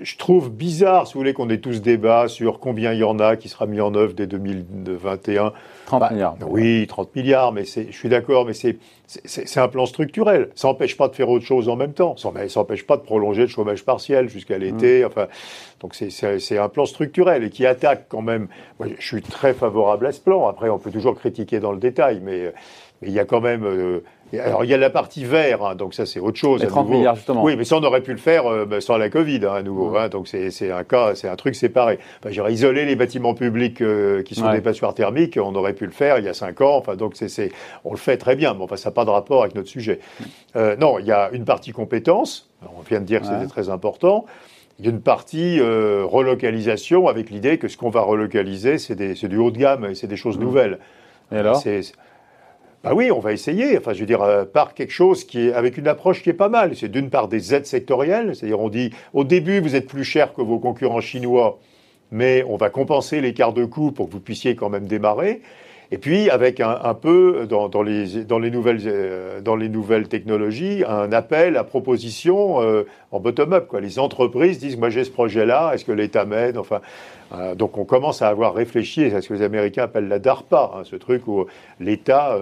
je 0.00 0.16
trouve 0.16 0.50
bizarre, 0.50 1.06
si 1.06 1.14
vous 1.14 1.20
voulez, 1.20 1.32
qu'on 1.32 1.48
ait 1.48 1.58
tous 1.58 1.80
débat 1.80 2.28
sur 2.28 2.60
combien 2.60 2.92
il 2.92 3.00
y 3.00 3.04
en 3.04 3.18
a 3.18 3.36
qui 3.36 3.48
sera 3.48 3.66
mis 3.66 3.80
en 3.80 3.94
œuvre 3.94 4.12
dès 4.12 4.26
2021. 4.26 5.52
30 5.86 6.00
bah, 6.00 6.10
milliards. 6.10 6.36
Oui, 6.46 6.86
30 6.86 7.14
milliards, 7.16 7.52
mais 7.52 7.64
je 7.64 7.90
suis 7.90 8.08
d'accord, 8.08 8.44
mais 8.44 8.52
c'est 8.52 9.58
un 9.58 9.68
plan 9.68 9.86
structurel. 9.86 10.50
Ça 10.54 10.68
n'empêche 10.68 10.96
pas 10.96 11.08
de 11.08 11.14
faire 11.14 11.28
autre 11.28 11.44
chose 11.44 11.68
en 11.68 11.76
même 11.76 11.92
temps. 11.92 12.16
Ça 12.16 12.30
n'empêche 12.30 12.86
pas 12.86 12.96
de 12.96 13.02
prolonger 13.02 13.42
le 13.42 13.48
chômage 13.48 13.84
partiel 13.84 14.28
jusqu'à 14.28 14.58
l'été. 14.58 15.02
Mm. 15.02 15.06
Enfin, 15.06 15.26
donc 15.80 15.94
c'est 15.94 16.58
un 16.58 16.68
plan 16.68 16.84
structurel 16.84 17.44
et 17.44 17.50
qui 17.50 17.64
attaque 17.64 18.06
quand 18.08 18.22
même. 18.22 18.48
Moi, 18.78 18.88
je 18.98 19.06
suis 19.06 19.22
très 19.22 19.54
favorable 19.54 20.06
à 20.06 20.12
ce 20.12 20.20
plan. 20.20 20.46
Après, 20.46 20.68
on 20.68 20.78
peut 20.78 20.90
toujours 20.90 21.14
critiquer 21.18 21.58
dans 21.58 21.72
le 21.72 21.78
détail, 21.78 22.20
mais, 22.22 22.52
mais 23.00 23.08
il 23.08 23.14
y 23.14 23.20
a 23.20 23.24
quand 23.24 23.40
même. 23.40 23.64
Euh, 23.64 24.04
alors, 24.38 24.64
il 24.64 24.70
y 24.70 24.74
a 24.74 24.76
la 24.76 24.90
partie 24.90 25.24
vert, 25.24 25.64
hein, 25.64 25.74
donc 25.74 25.92
ça, 25.92 26.06
c'est 26.06 26.20
autre 26.20 26.38
chose. 26.38 26.60
Les 26.60 26.68
30 26.68 26.88
milliards, 26.88 27.16
justement. 27.16 27.42
Oui, 27.42 27.56
mais 27.56 27.64
ça, 27.64 27.76
on 27.76 27.82
aurait 27.82 28.02
pu 28.02 28.12
le 28.12 28.18
faire 28.18 28.46
euh, 28.46 28.64
bah, 28.64 28.80
sans 28.80 28.96
la 28.96 29.08
Covid, 29.08 29.40
hein, 29.44 29.54
à 29.54 29.62
nouveau. 29.62 29.96
Hein, 29.96 30.08
donc, 30.08 30.28
c'est 30.28 30.70
un 30.70 30.84
cas, 30.84 31.14
c'est 31.16 31.28
un 31.28 31.36
truc 31.36 31.56
séparé. 31.56 31.98
Enfin, 32.20 32.30
J'aurais 32.30 32.52
isolé 32.52 32.84
les 32.84 32.94
bâtiments 32.94 33.34
publics 33.34 33.80
euh, 33.80 34.22
qui 34.22 34.36
sont 34.36 34.50
des 34.52 34.60
passoires 34.60 34.94
thermiques, 34.94 35.38
on 35.42 35.54
aurait 35.54 35.72
pu 35.72 35.84
le 35.84 35.90
faire 35.90 36.18
il 36.18 36.24
y 36.24 36.28
a 36.28 36.34
5 36.34 36.60
ans. 36.60 36.76
Enfin, 36.76 36.94
donc, 36.94 37.14
c'est 37.16 37.50
on 37.84 37.90
le 37.90 37.96
fait 37.96 38.16
très 38.18 38.36
bien, 38.36 38.54
mais 38.54 38.62
enfin, 38.62 38.76
ça 38.76 38.90
n'a 38.90 38.94
pas 38.94 39.04
de 39.04 39.10
rapport 39.10 39.42
avec 39.42 39.54
notre 39.54 39.68
sujet. 39.68 39.98
Euh, 40.54 40.76
non, 40.76 40.98
il 40.98 41.06
y 41.06 41.12
a 41.12 41.30
une 41.32 41.44
partie 41.44 41.72
compétences. 41.72 42.50
On 42.62 42.82
vient 42.82 43.00
de 43.00 43.06
dire 43.06 43.20
que 43.20 43.26
c'était 43.26 43.46
très 43.46 43.68
important. 43.68 44.26
Il 44.78 44.84
y 44.84 44.88
a 44.88 44.92
une 44.92 45.00
partie 45.00 45.60
relocalisation 45.60 47.08
avec 47.08 47.30
l'idée 47.30 47.58
que 47.58 47.68
ce 47.68 47.76
qu'on 47.76 47.90
va 47.90 48.00
relocaliser, 48.00 48.78
c'est 48.78 48.94
du 49.26 49.36
haut 49.36 49.50
de 49.50 49.58
gamme 49.58 49.86
et 49.86 49.94
c'est 49.94 50.06
des 50.06 50.16
choses 50.16 50.38
mmh. 50.38 50.42
nouvelles. 50.42 50.78
Et 51.32 51.36
alors 51.36 51.62
bah 52.82 52.94
oui, 52.94 53.10
on 53.10 53.20
va 53.20 53.32
essayer. 53.32 53.76
Enfin, 53.76 53.92
je 53.92 54.00
veux 54.00 54.06
dire, 54.06 54.22
euh, 54.22 54.44
par 54.46 54.72
quelque 54.72 54.92
chose 54.92 55.24
qui 55.24 55.48
est 55.48 55.52
avec 55.52 55.76
une 55.76 55.86
approche 55.86 56.22
qui 56.22 56.30
est 56.30 56.34
pas 56.34 56.48
mal. 56.48 56.74
C'est 56.74 56.88
d'une 56.88 57.10
part 57.10 57.28
des 57.28 57.54
aides 57.54 57.66
sectorielles, 57.66 58.34
c'est-à-dire 58.34 58.60
on 58.60 58.70
dit 58.70 58.90
au 59.12 59.24
début 59.24 59.60
vous 59.60 59.74
êtes 59.74 59.86
plus 59.86 60.04
cher 60.04 60.32
que 60.32 60.40
vos 60.40 60.58
concurrents 60.58 61.02
chinois, 61.02 61.58
mais 62.10 62.42
on 62.48 62.56
va 62.56 62.70
compenser 62.70 63.20
l'écart 63.20 63.52
de 63.52 63.66
coût 63.66 63.92
pour 63.92 64.08
que 64.08 64.12
vous 64.12 64.20
puissiez 64.20 64.56
quand 64.56 64.70
même 64.70 64.86
démarrer. 64.86 65.42
Et 65.92 65.98
puis, 65.98 66.30
avec 66.30 66.60
un, 66.60 66.94
peu, 66.94 67.48
dans, 67.48 67.82
les, 67.82 68.24
dans, 68.24 68.38
les 68.38 68.50
nouvelles, 68.52 68.80
euh, 68.86 69.40
dans 69.40 69.56
les 69.56 69.68
nouvelles 69.68 70.06
technologies, 70.06 70.84
un 70.86 71.10
appel 71.10 71.56
à 71.56 71.64
proposition 71.64 72.62
euh, 72.62 72.84
en 73.10 73.18
bottom-up. 73.18 73.66
Quoi. 73.66 73.80
Les 73.80 73.98
entreprises 73.98 74.60
disent, 74.60 74.76
moi 74.76 74.90
j'ai 74.90 75.02
ce 75.02 75.10
projet-là, 75.10 75.72
est-ce 75.74 75.84
que 75.84 75.90
l'État 75.90 76.24
m'aide? 76.24 76.58
Enfin, 76.58 76.80
euh, 77.32 77.56
Donc 77.56 77.76
on 77.76 77.84
commence 77.84 78.22
à 78.22 78.28
avoir 78.28 78.54
réfléchi 78.54 79.06
à 79.06 79.20
ce 79.20 79.28
que 79.28 79.34
les 79.34 79.42
Américains 79.42 79.82
appellent 79.82 80.06
la 80.06 80.20
DARPA, 80.20 80.74
hein, 80.76 80.82
ce 80.84 80.94
truc 80.94 81.26
où 81.26 81.46
l'État 81.80 82.38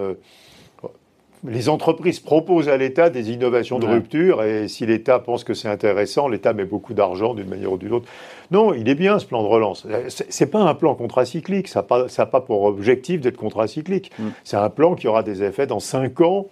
les 1.47 1.69
entreprises 1.69 2.19
proposent 2.19 2.69
à 2.69 2.77
l'État 2.77 3.09
des 3.09 3.31
innovations 3.31 3.79
de 3.79 3.85
rupture 3.85 4.43
et 4.43 4.67
si 4.67 4.85
l'État 4.85 5.19
pense 5.19 5.43
que 5.43 5.53
c'est 5.53 5.69
intéressant, 5.69 6.27
l'État 6.27 6.53
met 6.53 6.65
beaucoup 6.65 6.93
d'argent 6.93 7.33
d'une 7.33 7.47
manière 7.47 7.71
ou 7.71 7.77
d'une 7.77 7.93
autre. 7.93 8.07
Non, 8.51 8.73
il 8.73 8.89
est 8.89 8.95
bien 8.95 9.19
ce 9.19 9.25
plan 9.25 9.41
de 9.41 9.47
relance. 9.47 9.87
C'est 10.09 10.51
pas 10.51 10.61
un 10.61 10.75
plan 10.75 10.95
contracyclique, 10.95 11.67
ça 11.67 11.79
n'a 11.79 11.83
pas, 11.83 12.25
pas, 12.25 12.41
pour 12.41 12.63
objectif 12.63 13.21
d'être 13.21 13.37
contracyclique. 13.37 14.11
Mm. 14.19 14.27
C'est 14.43 14.57
un 14.57 14.69
plan 14.69 14.95
qui 14.95 15.07
aura 15.07 15.23
des 15.23 15.43
effets 15.43 15.67
dans 15.67 15.79
cinq 15.79 16.21
ans 16.21 16.47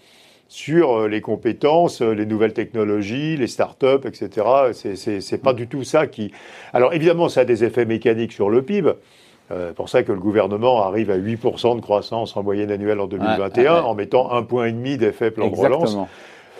sur 0.48 1.10
les 1.10 1.20
compétences, 1.20 2.02
les 2.02 2.26
nouvelles 2.26 2.54
technologies, 2.54 3.36
les 3.36 3.48
start-up, 3.48 4.06
etc. 4.06 4.48
C'est 5.20 5.42
pas 5.42 5.54
du 5.54 5.68
tout 5.68 5.84
ça 5.84 6.08
qui. 6.08 6.32
Alors 6.72 6.94
évidemment, 6.94 7.28
ça 7.28 7.42
a 7.42 7.46
des 7.46 7.66
effets 7.66 7.86
mécaniques 7.86 8.32
sur 8.32 8.50
le 8.50 8.62
PIB. 8.62 8.94
C'est 9.50 9.76
pour 9.76 9.90
ça 9.90 10.04
que 10.04 10.12
le 10.12 10.20
gouvernement 10.20 10.84
arrive 10.84 11.10
à 11.10 11.18
8% 11.18 11.78
de 11.78 11.82
croissance 11.82 12.36
en 12.36 12.44
moyenne 12.44 12.72
annuelle 12.72 13.00
en 13.00 13.08
2021 13.08 13.82
en 13.82 13.96
mettant 13.96 14.32
un 14.32 14.44
point 14.44 14.66
et 14.66 14.72
demi 14.72 14.98
d'effet 14.98 15.32
plan 15.32 15.48
de 15.50 15.56
relance. 15.56 15.98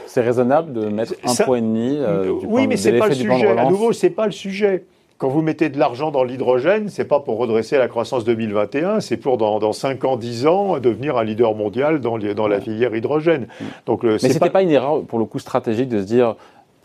C'est 0.06 0.22
raisonnable 0.22 0.74
de 0.74 0.88
mettre 0.88 1.14
un 1.24 1.44
point 1.44 1.58
et 1.58 1.62
demi. 1.62 1.98
Euh, 2.00 2.32
oui, 2.46 2.66
mais 2.68 2.78
c'est 2.78 2.98
pas 2.98 3.08
le 3.08 3.14
sujet. 3.14 3.58
À 3.58 3.70
nouveau, 3.70 3.92
c'est 3.92 4.10
pas 4.10 4.26
le 4.26 4.32
sujet. 4.32 4.86
Quand 5.18 5.30
vous 5.30 5.42
mettez 5.42 5.70
de 5.70 5.80
l'argent 5.80 6.12
dans 6.12 6.24
l'hydrogène, 6.24 6.90
c'est 6.90 7.06
pas 7.06 7.20
pour 7.20 7.40
redresser 7.40 7.80
la 7.80 7.88
croissance 7.88 8.24
2021, 8.24 9.00
c'est 9.00 9.18
pour 9.18 9.38
dans, 9.38 9.58
dans 9.58 9.74
5 9.74 10.06
ans, 10.06 10.16
10 10.16 10.46
ans, 10.46 10.80
devenir 10.80 11.18
un 11.18 11.24
leader 11.24 11.56
mondial 11.56 12.00
dans, 12.00 12.20
dans 12.20 12.48
la 12.48 12.62
filière 12.62 12.96
hydrogène. 12.96 13.48
Donc, 13.88 14.04
le, 14.04 14.14
Mais 14.14 14.20
c'était 14.20 14.40
pas... 14.40 14.50
pas 14.52 14.62
une 14.62 14.70
erreur, 14.70 15.02
pour 15.02 15.18
le 15.18 15.26
coup, 15.26 15.40
stratégique 15.40 15.90
de 15.90 16.02
se 16.02 16.06
dire, 16.06 16.36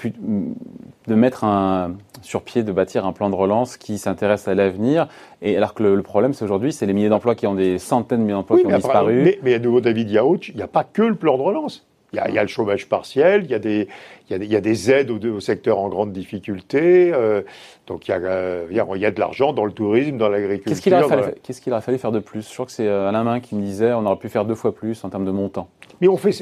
de 0.05 1.15
mettre 1.15 1.45
un, 1.45 1.97
sur 2.23 2.43
pied, 2.43 2.63
de 2.63 2.73
bâtir 2.73 3.07
un 3.07 3.13
plan 3.13 3.31
de 3.31 3.35
relance 3.35 3.77
qui 3.77 3.99
s'intéresse 3.99 4.49
à 4.49 4.55
l'avenir. 4.55 5.09
Et 5.41 5.57
alors 5.57 5.75
que 5.75 5.83
le, 5.83 6.03
problème, 6.03 6.33
c'est 6.33 6.45
aujourd'hui, 6.45 6.73
c'est 6.73 6.87
les 6.87 6.93
milliers 6.93 7.09
d'emplois 7.09 7.35
qui 7.35 7.47
ont 7.47 7.55
des 7.55 7.79
centaines 7.79 8.21
de 8.21 8.25
milliers 8.25 8.35
d'emplois 8.35 8.59
qui 8.59 8.67
ont 8.67 8.77
disparu. 8.77 9.23
Mais, 9.23 9.39
mais 9.43 9.55
à 9.55 9.59
nouveau, 9.59 9.81
David 9.81 10.11
Yaouch, 10.11 10.49
il 10.51 10.57
n'y 10.57 10.63
a 10.63 10.69
pas 10.69 10.85
que 10.85 11.03
le 11.03 11.15
plan 11.15 11.37
de 11.37 11.43
relance. 11.43 11.87
Il 12.13 12.35
y, 12.35 12.39
a, 12.39 12.43
le 12.43 12.49
chômage 12.49 12.91
partiel, 12.91 13.45
il 13.45 13.51
y 13.51 13.55
a 13.55 13.59
des, 13.59 13.89
il 14.29 14.45
y 14.45 14.57
a, 14.57 14.61
des 14.61 14.91
aides 14.91 15.11
au, 15.11 15.41
secteur 15.41 15.79
en 15.79 15.89
grande 15.89 16.13
difficulté. 16.13 17.11
Euh, 17.15 17.41
donc 17.87 18.07
il 18.07 18.11
y, 18.11 18.15
a, 18.15 18.65
il 18.71 18.77
y, 18.77 19.07
a, 19.07 19.11
de 19.11 19.19
l'argent 19.19 19.55
dans 19.55 19.65
le 19.65 19.73
tourisme, 19.73 20.19
dans 20.19 20.29
l'agriculture. 20.29 20.71
Qu'est-ce 20.71 20.83
qu'il 20.83 21.73
aurait, 21.73 21.81
fallu, 21.81 21.97
faire 21.97 22.13
de 22.13 22.19
plus? 22.19 22.47
Je 22.47 22.53
crois 22.53 22.67
que 22.67 22.73
c'est 22.73 22.87
euh, 22.87 23.09
Alain 23.09 23.25
Main 23.25 23.41
qui 23.41 23.55
me 23.55 23.63
disait 23.63 23.95
on 23.95 24.05
aurait 24.05 24.17
pu 24.17 24.29
faire 24.29 24.45
deux 24.45 24.55
fois 24.55 24.75
plus 24.75 25.03
en 25.05 25.09
termes 25.09 25.25
de 25.25 25.31
montant. 25.31 25.69
Mais 26.03 26.09
on 26.09 26.19
fait, 26.19 26.33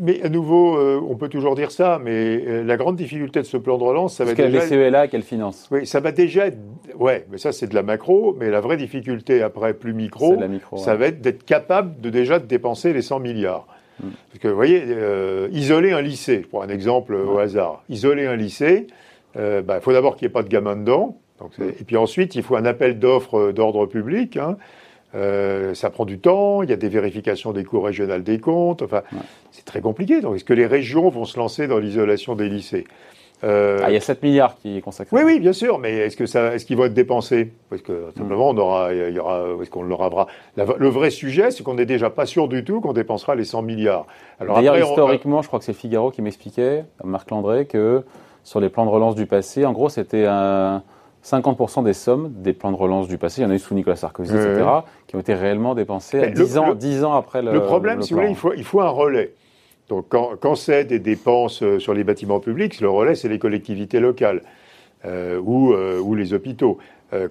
mais 0.00 0.22
à 0.22 0.28
nouveau, 0.28 0.76
euh, 0.76 1.00
on 1.08 1.16
peut 1.16 1.28
toujours 1.28 1.56
dire 1.56 1.72
ça, 1.72 1.98
mais 2.00 2.62
la 2.62 2.76
grande 2.76 2.94
difficulté 2.94 3.40
de 3.40 3.46
ce 3.46 3.56
plan 3.56 3.78
de 3.78 3.84
relance, 3.84 4.14
ça 4.14 4.24
va 4.24 4.30
être 4.30 4.36
déjà. 4.36 4.60
Les 4.60 4.66
CELA 4.66 5.08
qu'elle 5.08 5.22
finance. 5.22 5.68
Oui, 5.72 5.86
ça 5.86 5.98
va 5.98 6.12
déjà. 6.12 6.46
Être, 6.46 6.58
ouais, 6.96 7.26
mais 7.32 7.38
ça 7.38 7.50
c'est 7.50 7.66
de 7.66 7.74
la 7.74 7.82
macro. 7.82 8.36
Mais 8.38 8.48
la 8.48 8.60
vraie 8.60 8.76
difficulté 8.76 9.42
après 9.42 9.74
plus 9.74 9.92
micro, 9.92 10.36
ça 10.76 10.94
va 10.94 11.06
être 11.06 11.20
d'être 11.20 11.44
capable 11.44 12.00
de 12.00 12.10
déjà 12.10 12.38
de 12.38 12.46
dépenser 12.46 12.92
les 12.92 13.02
100 13.02 13.18
milliards. 13.18 13.66
Parce 14.00 14.38
que 14.40 14.48
vous 14.48 14.54
voyez, 14.54 14.82
euh, 14.86 15.48
isoler 15.52 15.92
un 15.92 16.00
lycée, 16.00 16.40
je 16.42 16.48
prends 16.48 16.62
un 16.62 16.68
exemple 16.68 17.14
au 17.14 17.38
hasard, 17.38 17.82
isoler 17.88 18.26
un 18.26 18.36
lycée, 18.36 18.86
euh, 19.36 19.62
bah, 19.62 19.76
il 19.78 19.82
faut 19.82 19.92
d'abord 19.92 20.16
qu'il 20.16 20.26
n'y 20.26 20.30
ait 20.30 20.32
pas 20.32 20.42
de 20.42 20.48
gamins 20.48 20.76
dedans. 20.76 21.18
et 21.60 21.84
puis 21.84 21.96
ensuite, 21.96 22.34
il 22.34 22.42
faut 22.42 22.56
un 22.56 22.64
appel 22.64 22.98
d'offres 22.98 23.38
euh, 23.38 23.52
d'ordre 23.52 23.86
public. 23.86 24.36
Hein. 24.36 24.56
ça 25.74 25.90
prend 25.90 26.04
du 26.04 26.18
temps, 26.18 26.62
il 26.62 26.70
y 26.70 26.72
a 26.72 26.76
des 26.76 26.88
vérifications 26.88 27.52
des 27.52 27.64
cours 27.64 27.84
régionales 27.84 28.22
des 28.22 28.38
comptes. 28.38 28.82
Enfin, 28.82 29.02
c'est 29.50 29.64
très 29.64 29.80
compliqué. 29.80 30.20
Donc, 30.20 30.36
est-ce 30.36 30.44
que 30.44 30.54
les 30.54 30.66
régions 30.66 31.08
vont 31.08 31.24
se 31.24 31.38
lancer 31.38 31.66
dans 31.66 31.78
l'isolation 31.78 32.36
des 32.36 32.48
lycées? 32.48 32.84
Euh, 33.42 33.80
ah, 33.82 33.90
il 33.90 33.94
y 33.94 33.96
a 33.96 34.00
7 34.00 34.22
milliards 34.22 34.56
qui 34.56 34.76
est 34.76 34.80
consacré. 34.80 35.16
Oui, 35.16 35.22
oui, 35.24 35.40
bien 35.40 35.52
sûr, 35.52 35.78
mais 35.78 35.96
est-ce 35.96 36.16
que 36.16 36.26
ça, 36.26 36.54
est-ce 36.54 36.66
qu'ils 36.66 36.76
vont 36.76 36.84
être 36.84 36.94
dépensés 36.94 37.52
Parce 37.70 37.82
que 37.82 38.10
simplement, 38.16 38.50
on 38.50 38.56
aura, 38.58 38.92
il 38.92 39.14
y 39.14 39.18
aura, 39.18 39.44
est-ce 39.62 39.70
qu'on 39.70 39.82
l'aura 39.82 40.26
Le 40.56 40.88
vrai 40.88 41.10
sujet, 41.10 41.50
c'est 41.50 41.62
qu'on 41.62 41.74
n'est 41.74 41.86
déjà 41.86 42.10
pas 42.10 42.26
sûr 42.26 42.48
du 42.48 42.64
tout 42.64 42.80
qu'on 42.80 42.92
dépensera 42.92 43.34
les 43.34 43.44
100 43.44 43.62
milliards. 43.62 44.06
D'ailleurs, 44.40 44.78
historiquement, 44.78 45.42
je 45.42 45.48
crois 45.48 45.58
que 45.58 45.64
c'est 45.64 45.72
Figaro 45.72 46.10
qui 46.10 46.22
m'expliquait, 46.22 46.84
Marc 47.02 47.30
Landré, 47.30 47.66
que 47.66 48.04
sur 48.44 48.60
les 48.60 48.68
plans 48.68 48.84
de 48.84 48.90
relance 48.90 49.14
du 49.14 49.26
passé, 49.26 49.64
en 49.64 49.72
gros, 49.72 49.88
c'était 49.88 50.26
un 50.26 50.82
50% 51.24 51.84
des 51.84 51.92
sommes 51.92 52.32
des 52.36 52.52
plans 52.52 52.72
de 52.72 52.76
relance 52.76 53.08
du 53.08 53.18
passé, 53.18 53.42
il 53.42 53.44
y 53.44 53.46
en 53.46 53.50
a 53.50 53.54
eu 53.54 53.58
sous 53.58 53.74
Nicolas 53.74 53.96
Sarkozy, 53.96 54.34
etc., 54.34 54.64
qui 55.06 55.16
ont 55.16 55.20
été 55.20 55.34
réellement 55.34 55.74
dépensés 55.74 56.30
10, 56.30 56.58
ans, 56.58 56.74
10 56.74 57.04
ans 57.04 57.14
après 57.14 57.42
le. 57.42 57.52
Le 57.52 57.62
problème, 57.62 58.02
si 58.02 58.14
vous 58.14 58.20
voulez, 58.20 58.30
il 58.30 58.36
faut, 58.36 58.54
il 58.54 58.64
faut 58.64 58.80
un 58.80 58.88
relais. 58.88 59.34
Donc 59.90 60.06
quand, 60.08 60.54
c'est 60.54 60.84
des 60.84 61.00
dépenses 61.00 61.64
euh, 61.64 61.80
sur 61.80 61.94
les 61.94 62.04
bâtiments 62.04 62.38
publics, 62.38 62.80
le 62.80 62.88
relais, 62.88 63.16
c'est 63.16 63.28
les 63.28 63.40
collectivités 63.40 63.98
locales 63.98 64.42
euh, 65.04 65.40
ou, 65.42 65.72
euh, 65.72 65.98
ou, 65.98 66.14
les 66.14 66.32
hôpitaux. 66.32 66.78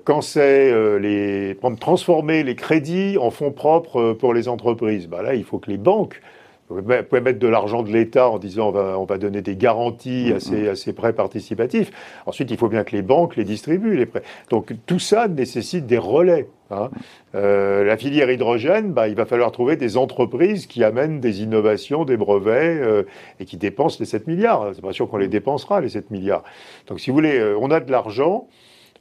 quand 0.03 0.21
c'est 0.21 0.99
les 0.99 1.57
transformer 1.79 2.43
les 2.43 2.55
crédits 2.55 3.17
en 3.17 3.31
fonds 3.31 3.53
propres 3.53 4.11
pour 4.11 4.33
les 4.33 4.49
entreprises, 4.49 5.07
bah 5.07 5.21
là, 5.23 5.35
il 5.35 5.45
faut 5.45 5.57
que 5.57 5.71
les 5.71 5.77
banques 5.77 6.19
vous 6.69 6.81
pouvez 6.81 7.21
mettre 7.21 7.39
de 7.39 7.47
l'argent 7.47 7.81
de 7.81 7.91
l'État 7.91 8.29
en 8.29 8.37
disant 8.37 8.69
on 8.69 8.71
va, 8.71 8.99
on 8.99 9.05
va 9.05 9.17
donner 9.17 9.41
des 9.41 9.55
garanties 9.55 10.31
à, 10.35 10.39
ces, 10.39 10.69
à 10.69 10.75
ces, 10.75 10.93
prêts 10.93 11.13
participatifs. 11.13 11.91
Ensuite, 12.25 12.51
il 12.51 12.57
faut 12.57 12.69
bien 12.69 12.83
que 12.83 12.95
les 12.95 13.01
banques 13.01 13.35
les 13.35 13.43
distribuent, 13.43 13.95
les 13.95 14.05
prêts. 14.05 14.23
Donc 14.49 14.73
tout 14.85 14.99
ça 14.99 15.27
nécessite 15.27 15.87
des 15.87 15.97
relais. 15.97 16.47
Hein. 16.71 16.89
Euh, 17.35 17.83
la 17.83 17.97
filière 17.97 18.29
hydrogène, 18.29 18.93
bah, 18.93 19.07
il 19.07 19.15
va 19.15 19.25
falloir 19.25 19.51
trouver 19.51 19.75
des 19.75 19.97
entreprises 19.97 20.67
qui 20.67 20.83
amènent 20.83 21.19
des 21.19 21.41
innovations, 21.41 22.05
des 22.05 22.17
brevets 22.17 22.79
euh, 22.81 23.03
et 23.39 23.45
qui 23.45 23.57
dépensent 23.57 23.97
les 23.99 24.05
7 24.05 24.27
milliards. 24.27 24.71
C'est 24.75 24.81
pas 24.81 24.93
sûr 24.93 25.09
qu'on 25.09 25.17
les 25.17 25.27
dépensera, 25.27 25.81
les 25.81 25.89
7 25.89 26.11
milliards. 26.11 26.43
Donc 26.87 26.99
si 26.99 27.09
vous 27.09 27.15
voulez, 27.15 27.39
euh, 27.39 27.57
on 27.59 27.71
a 27.71 27.79
de 27.79 27.91
l'argent. 27.91 28.47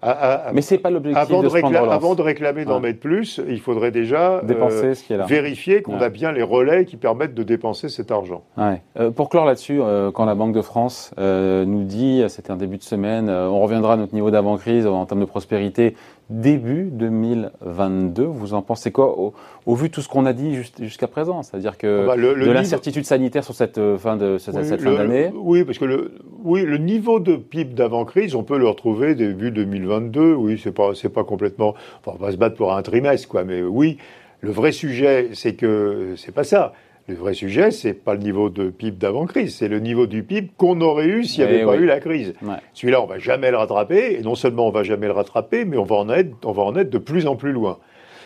Mais 0.02 0.62
c'est 0.62 0.78
pas 0.78 0.90
l'objectif 0.90 1.20
avant, 1.20 1.42
de, 1.42 1.76
avant 1.90 2.14
de 2.14 2.22
réclamer 2.22 2.64
d'en 2.64 2.80
mettre 2.80 3.00
plus, 3.00 3.40
il 3.48 3.61
faudrait 3.61 3.90
déjà 3.90 4.40
dépenser 4.44 4.94
ce 4.94 5.04
qui 5.04 5.12
est 5.12 5.16
là. 5.16 5.26
vérifier 5.26 5.82
qu'on 5.82 6.00
a 6.00 6.08
bien 6.08 6.32
les 6.32 6.42
relais 6.42 6.84
qui 6.84 6.96
permettent 6.96 7.34
de 7.34 7.42
dépenser 7.42 7.88
cet 7.88 8.11
argent. 8.11 8.42
Ouais. 8.56 8.82
Euh, 8.98 9.11
pour 9.11 9.28
clore 9.28 9.44
là-dessus, 9.44 9.80
euh, 9.80 10.11
quand 10.11 10.24
la 10.24 10.34
Banque 10.34 10.54
de 10.54 10.62
France 10.62 11.12
euh, 11.18 11.64
nous 11.64 11.84
dit, 11.84 12.22
c'était 12.28 12.50
un 12.50 12.56
début 12.56 12.78
de 12.78 12.82
semaine, 12.82 13.28
on 13.28 13.61
reviendra 13.61 13.94
à 13.94 13.96
notre 13.96 14.14
niveau 14.14 14.30
d'avant-crise 14.30 14.87
en 14.87 15.04
termes 15.06 15.20
de 15.20 15.24
prospérité 15.24 15.96
début 16.30 16.90
2022. 16.92 18.22
Vous 18.24 18.54
en 18.54 18.62
pensez 18.62 18.92
quoi 18.92 19.16
au, 19.18 19.74
vu 19.74 19.88
de 19.88 19.94
tout 19.94 20.02
ce 20.02 20.08
qu'on 20.08 20.26
a 20.26 20.32
dit 20.32 20.62
jusqu'à 20.80 21.06
présent? 21.06 21.42
C'est-à-dire 21.42 21.78
que 21.78 22.02
ah 22.04 22.06
bah, 22.06 22.16
de 22.16 22.50
l'incertitude 22.50 23.04
sanitaire 23.04 23.44
sur 23.44 23.54
cette 23.54 23.80
fin 23.96 24.16
de 24.16 24.38
cette, 24.38 24.54
fin 24.54 24.94
d'année? 24.94 25.30
Oui, 25.34 25.64
parce 25.64 25.78
que 25.78 25.84
le, 25.84 26.12
oui, 26.44 26.62
le 26.62 26.78
niveau 26.78 27.20
de 27.20 27.36
PIB 27.36 27.74
d'avant-crise, 27.74 28.34
on 28.34 28.42
peut 28.42 28.58
le 28.58 28.68
retrouver 28.68 29.14
début 29.14 29.50
2022. 29.50 30.34
Oui, 30.34 30.60
c'est 30.62 30.72
pas, 30.72 30.94
c'est 30.94 31.08
pas 31.08 31.24
complètement. 31.24 31.74
Enfin, 32.00 32.16
on 32.18 32.22
va 32.22 32.32
se 32.32 32.36
battre 32.36 32.56
pour 32.56 32.74
un 32.74 32.82
trimestre, 32.82 33.28
quoi. 33.28 33.44
Mais 33.44 33.62
oui, 33.62 33.98
le 34.40 34.50
vrai 34.50 34.72
sujet, 34.72 35.30
c'est 35.32 35.54
que 35.54 36.14
c'est 36.16 36.32
pas 36.32 36.44
ça. 36.44 36.72
Le 37.08 37.14
vrai 37.14 37.32
sujet, 37.32 37.70
c'est 37.70 37.94
pas 37.94 38.12
le 38.12 38.20
niveau 38.20 38.50
de 38.50 38.68
PIB 38.68 38.98
d'avant-crise, 38.98 39.56
c'est 39.56 39.68
le 39.68 39.80
niveau 39.80 40.06
du 40.06 40.22
PIB 40.22 40.50
qu'on 40.58 40.82
aurait 40.82 41.06
eu 41.06 41.24
s'il 41.24 41.42
n'y 41.42 41.50
avait 41.50 41.62
eh 41.62 41.64
pas 41.64 41.76
eu 41.76 41.86
la 41.86 42.00
crise. 42.00 42.34
Celui-là, 42.74 43.02
on 43.02 43.06
va 43.06 43.18
jamais 43.18 43.50
le 43.50 43.56
rattraper, 43.56 44.18
et 44.18 44.20
non 44.20 44.34
seulement 44.34 44.68
on 44.68 44.70
va 44.70 44.82
jamais 44.82 45.06
le 45.06 45.14
rattraper, 45.14 45.64
mais 45.64 45.78
on 45.78 45.84
va 45.84 45.96
en 45.96 46.10
être, 46.10 46.36
on 46.44 46.52
va 46.52 46.64
en 46.64 46.76
être 46.76 46.90
de 46.90 46.98
plus 46.98 47.26
en 47.26 47.34
plus 47.34 47.52
loin. 47.52 47.78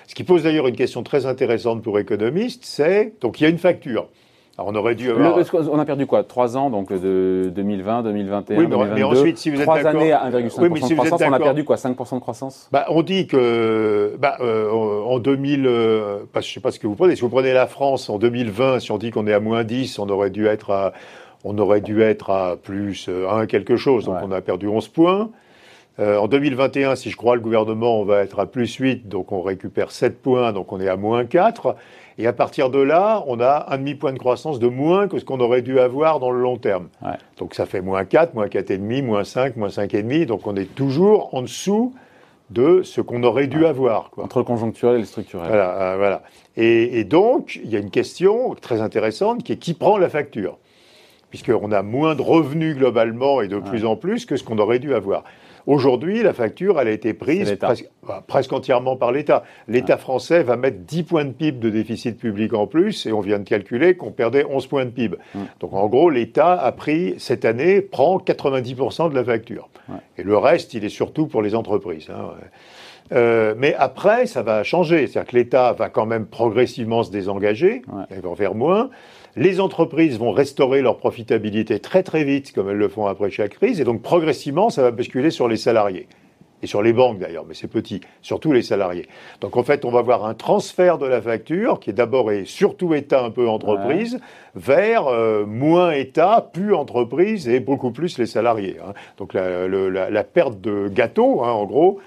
Ce 0.08 0.16
qui 0.16 0.24
pose 0.24 0.42
d'ailleurs 0.42 0.66
une 0.66 0.74
question 0.74 1.04
très 1.04 1.26
intéressante 1.26 1.80
pour 1.80 1.96
économistes, 2.00 2.64
c'est 2.64 3.12
donc 3.20 3.40
il 3.40 3.44
y 3.44 3.46
a 3.46 3.50
une 3.50 3.58
facture 3.58 4.08
on 4.58 4.74
aurait 4.74 4.94
dû 4.94 5.10
avoir... 5.10 5.38
on 5.70 5.78
a 5.78 5.84
perdu 5.84 6.06
quoi 6.06 6.24
Trois 6.24 6.56
ans, 6.56 6.70
donc 6.70 6.92
de 6.92 7.50
2020, 7.54 8.02
2021, 8.02 8.58
oui, 8.58 8.66
mais, 8.94 9.02
ensuite, 9.02 9.38
si 9.38 9.50
vous 9.50 9.56
êtes 9.56 9.62
Trois 9.62 9.86
années 9.86 10.12
à 10.12 10.30
1,5% 10.30 10.88
de 10.88 10.94
croissance, 10.94 11.22
on 11.26 11.32
a 11.32 11.38
perdu 11.38 11.64
quoi 11.64 11.76
5% 11.76 12.14
de 12.14 12.20
croissance? 12.20 12.68
Bah, 12.70 12.86
On 12.88 13.02
dit 13.02 13.26
que 13.26 14.14
bah, 14.18 14.36
euh, 14.40 14.70
en 14.70 15.18
2000, 15.18 15.66
euh, 15.66 16.18
bah, 16.34 16.40
je 16.40 16.48
ne 16.48 16.52
sais 16.52 16.60
pas 16.60 16.70
ce 16.70 16.78
que 16.78 16.86
vous 16.86 16.94
prenez, 16.94 17.16
si 17.16 17.22
vous 17.22 17.28
prenez 17.28 17.52
la 17.52 17.66
France 17.66 18.10
en 18.10 18.18
2020, 18.18 18.80
si 18.80 18.92
on 18.92 18.98
dit 18.98 19.10
qu'on 19.10 19.26
est 19.26 19.32
à 19.32 19.40
moins 19.40 19.64
10, 19.64 19.98
on 19.98 20.08
aurait 20.08 20.30
dû 20.30 20.46
être 20.46 20.70
à, 20.70 20.92
on 21.44 21.56
aurait 21.58 21.80
dû 21.80 22.02
être 22.02 22.30
à 22.30 22.56
plus 22.56 23.08
1 23.08 23.12
euh, 23.12 23.46
quelque 23.46 23.76
chose, 23.76 24.04
donc 24.04 24.16
on 24.22 24.30
a 24.32 24.40
perdu 24.40 24.68
11 24.68 24.88
points. 24.88 25.30
En 25.98 26.26
2021, 26.26 26.96
si 26.96 27.10
je 27.10 27.16
crois 27.16 27.34
le 27.34 27.40
gouvernement, 27.40 28.00
on 28.00 28.04
va 28.04 28.22
être 28.22 28.38
à 28.40 28.46
plus 28.46 28.74
8, 28.74 29.08
donc 29.08 29.30
on 29.30 29.42
récupère 29.42 29.90
7 29.90 30.20
points, 30.20 30.52
donc 30.52 30.72
on 30.72 30.80
est 30.80 30.88
à 30.88 30.96
moins 30.96 31.24
4. 31.24 31.76
Et 32.18 32.26
à 32.26 32.32
partir 32.32 32.70
de 32.70 32.78
là, 32.78 33.24
on 33.26 33.40
a 33.40 33.66
un 33.70 33.78
demi-point 33.78 34.12
de 34.12 34.18
croissance 34.18 34.58
de 34.58 34.68
moins 34.68 35.08
que 35.08 35.18
ce 35.18 35.24
qu'on 35.24 35.40
aurait 35.40 35.62
dû 35.62 35.80
avoir 35.80 36.20
dans 36.20 36.30
le 36.30 36.40
long 36.40 36.56
terme. 36.56 36.88
Donc 37.38 37.54
ça 37.54 37.66
fait 37.66 37.80
moins 37.80 38.04
4, 38.04 38.34
moins 38.34 38.46
4,5, 38.46 39.02
moins 39.02 39.24
5, 39.24 39.56
moins 39.56 39.68
5,5. 39.68 40.26
Donc 40.26 40.46
on 40.46 40.56
est 40.56 40.74
toujours 40.74 41.34
en 41.34 41.42
dessous 41.42 41.94
de 42.50 42.82
ce 42.82 43.00
qu'on 43.00 43.22
aurait 43.22 43.46
dû 43.46 43.66
avoir. 43.66 44.10
Entre 44.18 44.38
le 44.38 44.44
conjoncturel 44.44 44.96
et 44.96 45.00
le 45.00 45.06
structurel. 45.06 45.48
Voilà. 45.48 45.80
Euh, 45.80 45.96
voilà. 45.96 46.22
Et, 46.56 47.00
et, 47.00 47.04
donc, 47.04 47.58
il 47.64 47.70
y 47.70 47.76
a 47.76 47.78
une 47.78 47.90
question 47.90 48.54
très 48.54 48.82
intéressante 48.82 49.42
qui 49.42 49.52
est 49.52 49.56
qui 49.56 49.72
prend 49.72 49.96
la 49.96 50.10
facture? 50.10 50.58
Puisqu'on 51.30 51.72
a 51.72 51.82
moins 51.82 52.14
de 52.14 52.20
revenus 52.20 52.76
globalement 52.76 53.40
et 53.40 53.48
de 53.48 53.58
plus 53.58 53.86
en 53.86 53.96
plus 53.96 54.26
que 54.26 54.36
ce 54.36 54.44
qu'on 54.44 54.58
aurait 54.58 54.80
dû 54.80 54.94
avoir. 54.94 55.24
Aujourd'hui, 55.66 56.22
la 56.22 56.32
facture, 56.32 56.80
elle 56.80 56.88
a 56.88 56.92
été 56.92 57.14
prise 57.14 57.56
bah, 58.06 58.24
presque, 58.26 58.52
entièrement 58.52 58.96
par 58.96 59.12
l'État. 59.12 59.44
L'État 59.68 59.96
français 59.96 60.42
va 60.42 60.56
mettre 60.56 60.78
10 60.78 61.02
points 61.04 61.24
de 61.24 61.32
PIB 61.32 61.58
de 61.58 61.70
déficit 61.70 62.18
public 62.18 62.52
en 62.54 62.66
plus, 62.66 63.06
et 63.06 63.12
on 63.12 63.20
vient 63.20 63.38
de 63.38 63.44
calculer 63.44 63.94
qu'on 63.94 64.10
perdait 64.10 64.44
11 64.44 64.66
points 64.66 64.84
de 64.84 64.90
PIB. 64.90 65.16
Donc 65.60 65.72
en 65.72 65.86
gros, 65.86 66.10
l'État 66.10 66.52
a 66.52 66.72
pris, 66.72 67.14
cette 67.18 67.44
année, 67.44 67.80
prend 67.80 68.18
90% 68.18 69.10
de 69.10 69.14
la 69.14 69.24
facture. 69.24 69.68
Et 70.18 70.22
le 70.22 70.36
reste, 70.36 70.74
il 70.74 70.84
est 70.84 70.88
surtout 70.88 71.26
pour 71.26 71.42
les 71.42 71.54
entreprises. 71.54 72.08
Hein, 72.10 72.32
euh, 73.12 73.54
mais 73.56 73.74
après, 73.74 74.26
ça 74.26 74.42
va 74.42 74.62
changer. 74.62 75.06
C'est-à-dire 75.06 75.30
que 75.30 75.36
l'État 75.36 75.72
va 75.72 75.88
quand 75.88 76.06
même 76.06 76.26
progressivement 76.26 77.02
se 77.02 77.10
désengager, 77.10 77.82
il 78.10 78.20
va 78.20 78.34
vers 78.34 78.54
moins. 78.54 78.90
Les 79.34 79.60
entreprises 79.60 80.18
vont 80.18 80.30
restaurer 80.30 80.82
leur 80.82 80.98
profitabilité 80.98 81.78
très 81.80 82.02
très 82.02 82.22
vite, 82.22 82.52
comme 82.52 82.68
elles 82.68 82.76
le 82.76 82.88
font 82.88 83.06
après 83.06 83.30
chaque 83.30 83.54
crise, 83.54 83.80
et 83.80 83.84
donc 83.84 84.02
progressivement, 84.02 84.68
ça 84.68 84.82
va 84.82 84.90
basculer 84.90 85.30
sur 85.30 85.48
les 85.48 85.56
salariés. 85.56 86.06
et 86.62 86.66
sur 86.66 86.82
les 86.82 86.92
banques 86.92 87.18
d'ailleurs, 87.18 87.44
mais 87.48 87.54
c'est 87.54 87.66
petit, 87.66 88.02
surtout 88.20 88.52
les 88.52 88.62
salariés. 88.62 89.08
Donc 89.40 89.56
en 89.56 89.62
fait, 89.62 89.84
on 89.84 89.90
va 89.90 89.98
avoir 90.00 90.26
un 90.26 90.34
transfert 90.34 90.98
de 90.98 91.06
la 91.06 91.20
facture 91.20 91.80
qui 91.80 91.90
est 91.90 91.94
d'abord 91.94 92.30
et 92.30 92.44
surtout 92.44 92.94
État 92.94 93.24
un 93.24 93.30
peu 93.30 93.48
entreprise 93.48 94.20
vers 94.54 95.08
euh, 95.08 95.44
moins 95.44 95.90
État, 95.90 96.50
plus 96.52 96.72
entreprise 96.74 97.48
et 97.48 97.58
beaucoup 97.58 97.90
plus 97.90 98.16
les 98.18 98.26
salariés. 98.26 98.76
Hein. 98.86 98.92
Donc 99.16 99.34
la, 99.34 99.66
la, 99.66 100.24
perte 100.24 100.60
de 100.60 100.88
gâteau, 100.88 101.42
hein, 101.42 101.50
en 101.50 101.64
gros, 101.64 101.98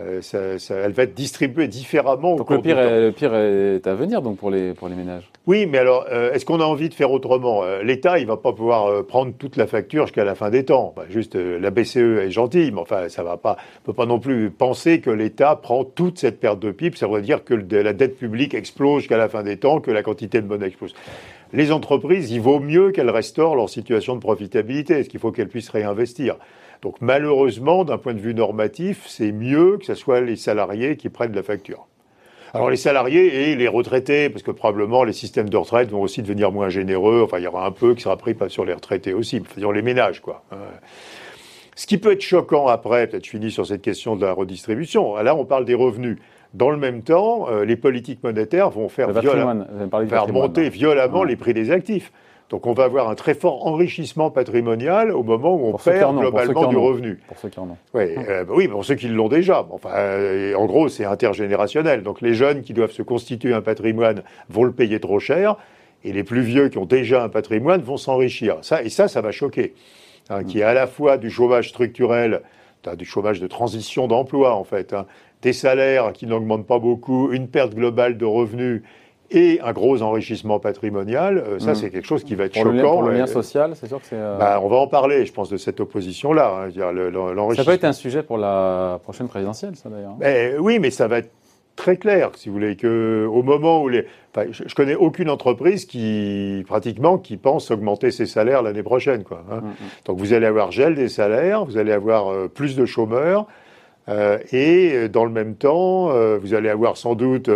euh, 0.00 0.20
ça, 0.22 0.74
elle 0.74 0.92
va 0.92 1.04
être 1.04 1.14
distribuée 1.14 1.68
différemment. 1.68 2.34
Donc 2.34 2.50
le 2.50 2.60
pire, 2.60 2.78
est, 2.78 3.00
le 3.00 3.12
pire 3.12 3.34
est 3.34 3.86
à 3.86 3.94
venir 3.94 4.22
donc 4.22 4.38
pour 4.38 4.50
les, 4.50 4.74
pour 4.74 4.88
les 4.88 4.96
ménages. 4.96 5.30
Oui, 5.46 5.66
mais 5.66 5.78
alors, 5.78 6.06
euh, 6.10 6.32
est-ce 6.32 6.44
qu'on 6.44 6.60
a 6.60 6.64
envie 6.64 6.88
de 6.88 6.94
faire 6.94 7.12
autrement? 7.12 7.62
Euh, 7.62 7.82
L'État, 7.82 8.18
il 8.18 8.26
va 8.26 8.36
pas 8.36 8.52
pouvoir 8.52 9.04
prendre 9.04 9.32
toute 9.38 9.56
la 9.56 9.66
facture 9.68 10.06
jusqu'à 10.06 10.24
la 10.24 10.34
fin 10.34 10.50
des 10.50 10.64
temps. 10.64 10.94
juste, 11.10 11.36
la 11.36 11.70
BCE 11.70 11.96
est 11.96 12.30
gentille, 12.30 12.72
mais 12.72 12.80
enfin, 12.80 13.08
ça 13.08 13.22
va 13.22 13.36
pas. 13.36 13.56
On 13.82 13.86
peut 13.86 13.92
pas 13.92 14.06
non 14.06 14.18
plus 14.18 14.50
penser 14.50 15.00
que 15.00 15.10
l'État 15.10 15.54
prend 15.54 15.84
toute 15.84 16.18
cette 16.18 16.40
perte 16.40 16.58
de 16.58 16.72
PIB. 16.72 16.96
Ça 16.96 17.06
veut 17.06 17.22
dire 17.22 17.44
que 17.44 17.54
la 17.54 17.92
dette 17.92 18.18
publique 18.18 18.54
explose 18.54 19.02
jusqu'à 19.02 19.16
la 19.16 19.28
fin 19.28 19.42
des 19.44 19.58
temps, 19.58 19.80
que 19.80 19.92
la 19.92 20.02
quantité 20.02 20.40
de 20.40 20.46
monnaie 20.46 20.66
explose. 20.66 20.94
Les 21.54 21.70
entreprises, 21.70 22.32
il 22.32 22.40
vaut 22.40 22.58
mieux 22.58 22.90
qu'elles 22.90 23.10
restaurent 23.10 23.54
leur 23.54 23.70
situation 23.70 24.16
de 24.16 24.20
profitabilité, 24.20 24.96
parce 24.96 25.06
qu'il 25.06 25.20
faut 25.20 25.30
qu'elles 25.30 25.48
puissent 25.48 25.70
réinvestir? 25.70 26.34
Donc 26.82 26.96
malheureusement, 27.00 27.84
d'un 27.84 27.96
point 27.96 28.12
de 28.12 28.18
vue 28.18 28.34
normatif, 28.34 29.04
c'est 29.06 29.30
mieux 29.30 29.78
que 29.78 29.86
ce 29.86 29.94
soit 29.94 30.20
les 30.20 30.34
salariés 30.34 30.96
qui 30.96 31.10
prennent 31.10 31.32
la 31.32 31.44
facture. 31.44 31.86
Alors 32.52 32.70
les 32.70 32.76
salariés 32.76 33.50
et 33.50 33.54
les 33.54 33.68
retraités, 33.68 34.30
parce 34.30 34.42
que 34.42 34.50
probablement 34.50 35.04
les 35.04 35.12
systèmes 35.12 35.48
de 35.48 35.56
retraite 35.56 35.90
vont 35.90 36.02
aussi 36.02 36.22
devenir 36.22 36.50
moins 36.50 36.70
généreux. 36.70 37.22
Enfin, 37.22 37.38
il 37.38 37.44
y 37.44 37.46
aura 37.46 37.64
un 37.66 37.70
peu 37.70 37.94
qui 37.94 38.02
sera 38.02 38.16
pris 38.16 38.34
sur 38.48 38.64
les 38.64 38.74
retraités 38.74 39.12
aussi, 39.12 39.40
sur 39.56 39.72
les 39.72 39.82
ménages, 39.82 40.20
quoi. 40.20 40.42
Ce 41.76 41.86
qui 41.86 41.98
peut 41.98 42.12
être 42.12 42.20
choquant 42.20 42.66
après, 42.66 43.06
peut-être 43.06 43.24
je 43.24 43.30
finis 43.30 43.52
sur 43.52 43.64
cette 43.64 43.82
question 43.82 44.16
de 44.16 44.26
la 44.26 44.32
redistribution. 44.32 45.14
Là, 45.16 45.36
on 45.36 45.44
parle 45.44 45.64
des 45.64 45.74
revenus. 45.74 46.18
Dans 46.54 46.70
le 46.70 46.76
même 46.76 47.02
temps, 47.02 47.48
euh, 47.48 47.64
les 47.64 47.76
politiques 47.76 48.22
monétaires 48.22 48.70
vont 48.70 48.88
faire, 48.88 49.12
faire 49.12 50.28
monter 50.28 50.68
violemment 50.68 51.24
les 51.24 51.36
prix 51.36 51.52
des 51.52 51.72
actifs. 51.72 52.12
Donc 52.50 52.66
on 52.66 52.72
va 52.72 52.84
avoir 52.84 53.08
un 53.08 53.16
très 53.16 53.34
fort 53.34 53.66
enrichissement 53.66 54.30
patrimonial 54.30 55.10
au 55.10 55.24
moment 55.24 55.56
où 55.56 55.66
on 55.66 55.76
perd 55.76 56.16
globalement 56.16 56.66
du 56.66 56.76
revenu. 56.76 57.18
Pour 57.26 57.38
ceux 57.38 57.48
qui 57.48 57.58
en 57.58 57.64
ont. 57.64 57.76
Oui, 57.94 58.14
euh, 58.16 58.44
bah 58.44 58.52
oui 58.54 58.68
pour 58.68 58.84
ceux 58.84 58.94
qui 58.94 59.08
l'ont 59.08 59.28
déjà. 59.28 59.66
Enfin, 59.70 59.90
euh, 59.94 60.54
en 60.54 60.66
gros, 60.66 60.88
c'est 60.88 61.04
intergénérationnel. 61.04 62.04
Donc 62.04 62.20
les 62.20 62.34
jeunes 62.34 62.62
qui 62.62 62.72
doivent 62.72 62.92
se 62.92 63.02
constituer 63.02 63.52
un 63.52 63.62
patrimoine 63.62 64.22
vont 64.48 64.62
le 64.62 64.72
payer 64.72 65.00
trop 65.00 65.18
cher, 65.18 65.56
et 66.04 66.12
les 66.12 66.22
plus 66.22 66.42
vieux 66.42 66.68
qui 66.68 66.78
ont 66.78 66.84
déjà 66.84 67.24
un 67.24 67.28
patrimoine 67.28 67.80
vont 67.80 67.96
s'enrichir. 67.96 68.58
Ça, 68.62 68.82
et 68.82 68.90
ça, 68.90 69.08
ça 69.08 69.20
va 69.22 69.32
choquer. 69.32 69.74
Hein, 70.30 70.44
Qui 70.44 70.60
est 70.60 70.62
à 70.62 70.74
la 70.74 70.86
fois 70.86 71.16
du 71.16 71.30
chômage 71.30 71.70
structurel, 71.70 72.42
du 72.96 73.04
chômage 73.04 73.40
de 73.40 73.46
transition 73.46 74.06
d'emploi 74.06 74.54
en 74.54 74.64
fait, 74.64 74.92
hein, 74.92 75.06
des 75.44 75.52
salaires 75.52 76.12
qui 76.12 76.26
n'augmentent 76.26 76.66
pas 76.66 76.78
beaucoup, 76.78 77.30
une 77.30 77.48
perte 77.48 77.74
globale 77.74 78.16
de 78.16 78.24
revenus 78.24 78.82
et 79.30 79.60
un 79.62 79.72
gros 79.72 80.02
enrichissement 80.02 80.58
patrimonial, 80.58 81.38
euh, 81.38 81.58
ça 81.58 81.72
mm. 81.72 81.74
c'est 81.74 81.90
quelque 81.90 82.06
chose 82.06 82.24
qui 82.24 82.34
va 82.34 82.44
être 82.44 82.54
choquant. 82.54 82.70
Le 82.72 82.82
pour 82.82 83.02
le 83.02 83.12
lien 83.12 83.26
social, 83.26 83.72
c'est 83.74 83.86
sûr 83.86 84.00
que 84.00 84.06
c'est. 84.06 84.16
Euh, 84.16 84.38
bah, 84.38 84.60
on 84.62 84.68
va 84.68 84.76
en 84.76 84.86
parler, 84.86 85.26
je 85.26 85.32
pense, 85.32 85.50
de 85.50 85.56
cette 85.56 85.80
opposition-là. 85.80 86.66
Hein, 86.66 87.54
ça 87.54 87.64
peut 87.64 87.72
être 87.72 87.84
un 87.84 87.92
sujet 87.92 88.22
pour 88.22 88.38
la 88.38 89.00
prochaine 89.02 89.28
présidentielle, 89.28 89.76
ça 89.76 89.88
d'ailleurs. 89.88 90.16
Oui, 90.60 90.78
mais 90.78 90.90
ça 90.90 91.08
va 91.08 91.18
être 91.18 91.30
très 91.76 91.96
clair, 91.96 92.30
si 92.36 92.48
vous 92.48 92.54
voulez, 92.54 92.76
que 92.76 93.26
au 93.30 93.42
moment 93.42 93.82
où 93.82 93.88
les, 93.88 94.06
enfin, 94.34 94.46
je, 94.50 94.74
connais 94.74 94.94
aucune 94.94 95.28
entreprise 95.28 95.86
qui 95.86 96.64
pratiquement 96.66 97.18
qui 97.18 97.36
pense 97.36 97.70
augmenter 97.70 98.10
ses 98.10 98.26
salaires 98.26 98.62
l'année 98.62 98.82
prochaine, 98.82 99.24
quoi. 99.24 99.44
Hein. 99.50 99.60
Mm, 99.60 99.66
mm. 99.66 99.74
Donc 100.06 100.18
vous 100.18 100.32
allez 100.32 100.46
avoir 100.46 100.70
gel 100.70 100.94
des 100.94 101.08
salaires, 101.08 101.64
vous 101.64 101.76
allez 101.76 101.92
avoir 101.92 102.32
euh, 102.32 102.48
plus 102.48 102.76
de 102.76 102.86
chômeurs, 102.86 103.46
et 104.08 105.08
dans 105.08 105.24
le 105.24 105.30
même 105.30 105.54
temps, 105.54 106.08
vous 106.38 106.54
allez 106.54 106.68
avoir 106.68 106.96
sans 106.96 107.14
doute 107.14 107.48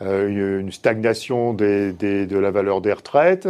euh, 0.00 0.60
une 0.60 0.70
stagnation 0.70 1.54
de 1.54 2.38
la 2.38 2.50
valeur 2.52 2.80
des 2.80 2.92
retraites. 2.92 3.48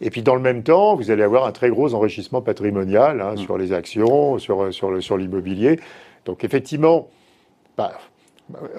Et 0.00 0.08
puis 0.08 0.22
dans 0.22 0.34
le 0.34 0.40
même 0.40 0.62
temps, 0.62 0.96
vous 0.96 1.10
allez 1.10 1.22
avoir 1.22 1.44
un 1.44 1.52
très 1.52 1.68
gros 1.68 1.94
enrichissement 1.94 2.40
patrimonial 2.40 3.20
hein, 3.20 3.34
mm. 3.34 3.38
sur 3.38 3.58
les 3.58 3.72
actions, 3.72 4.38
sur, 4.38 4.72
sur, 4.72 5.02
sur 5.02 5.18
l'immobilier. 5.18 5.78
Donc 6.24 6.42
effectivement, 6.42 7.10
bah, 7.76 7.92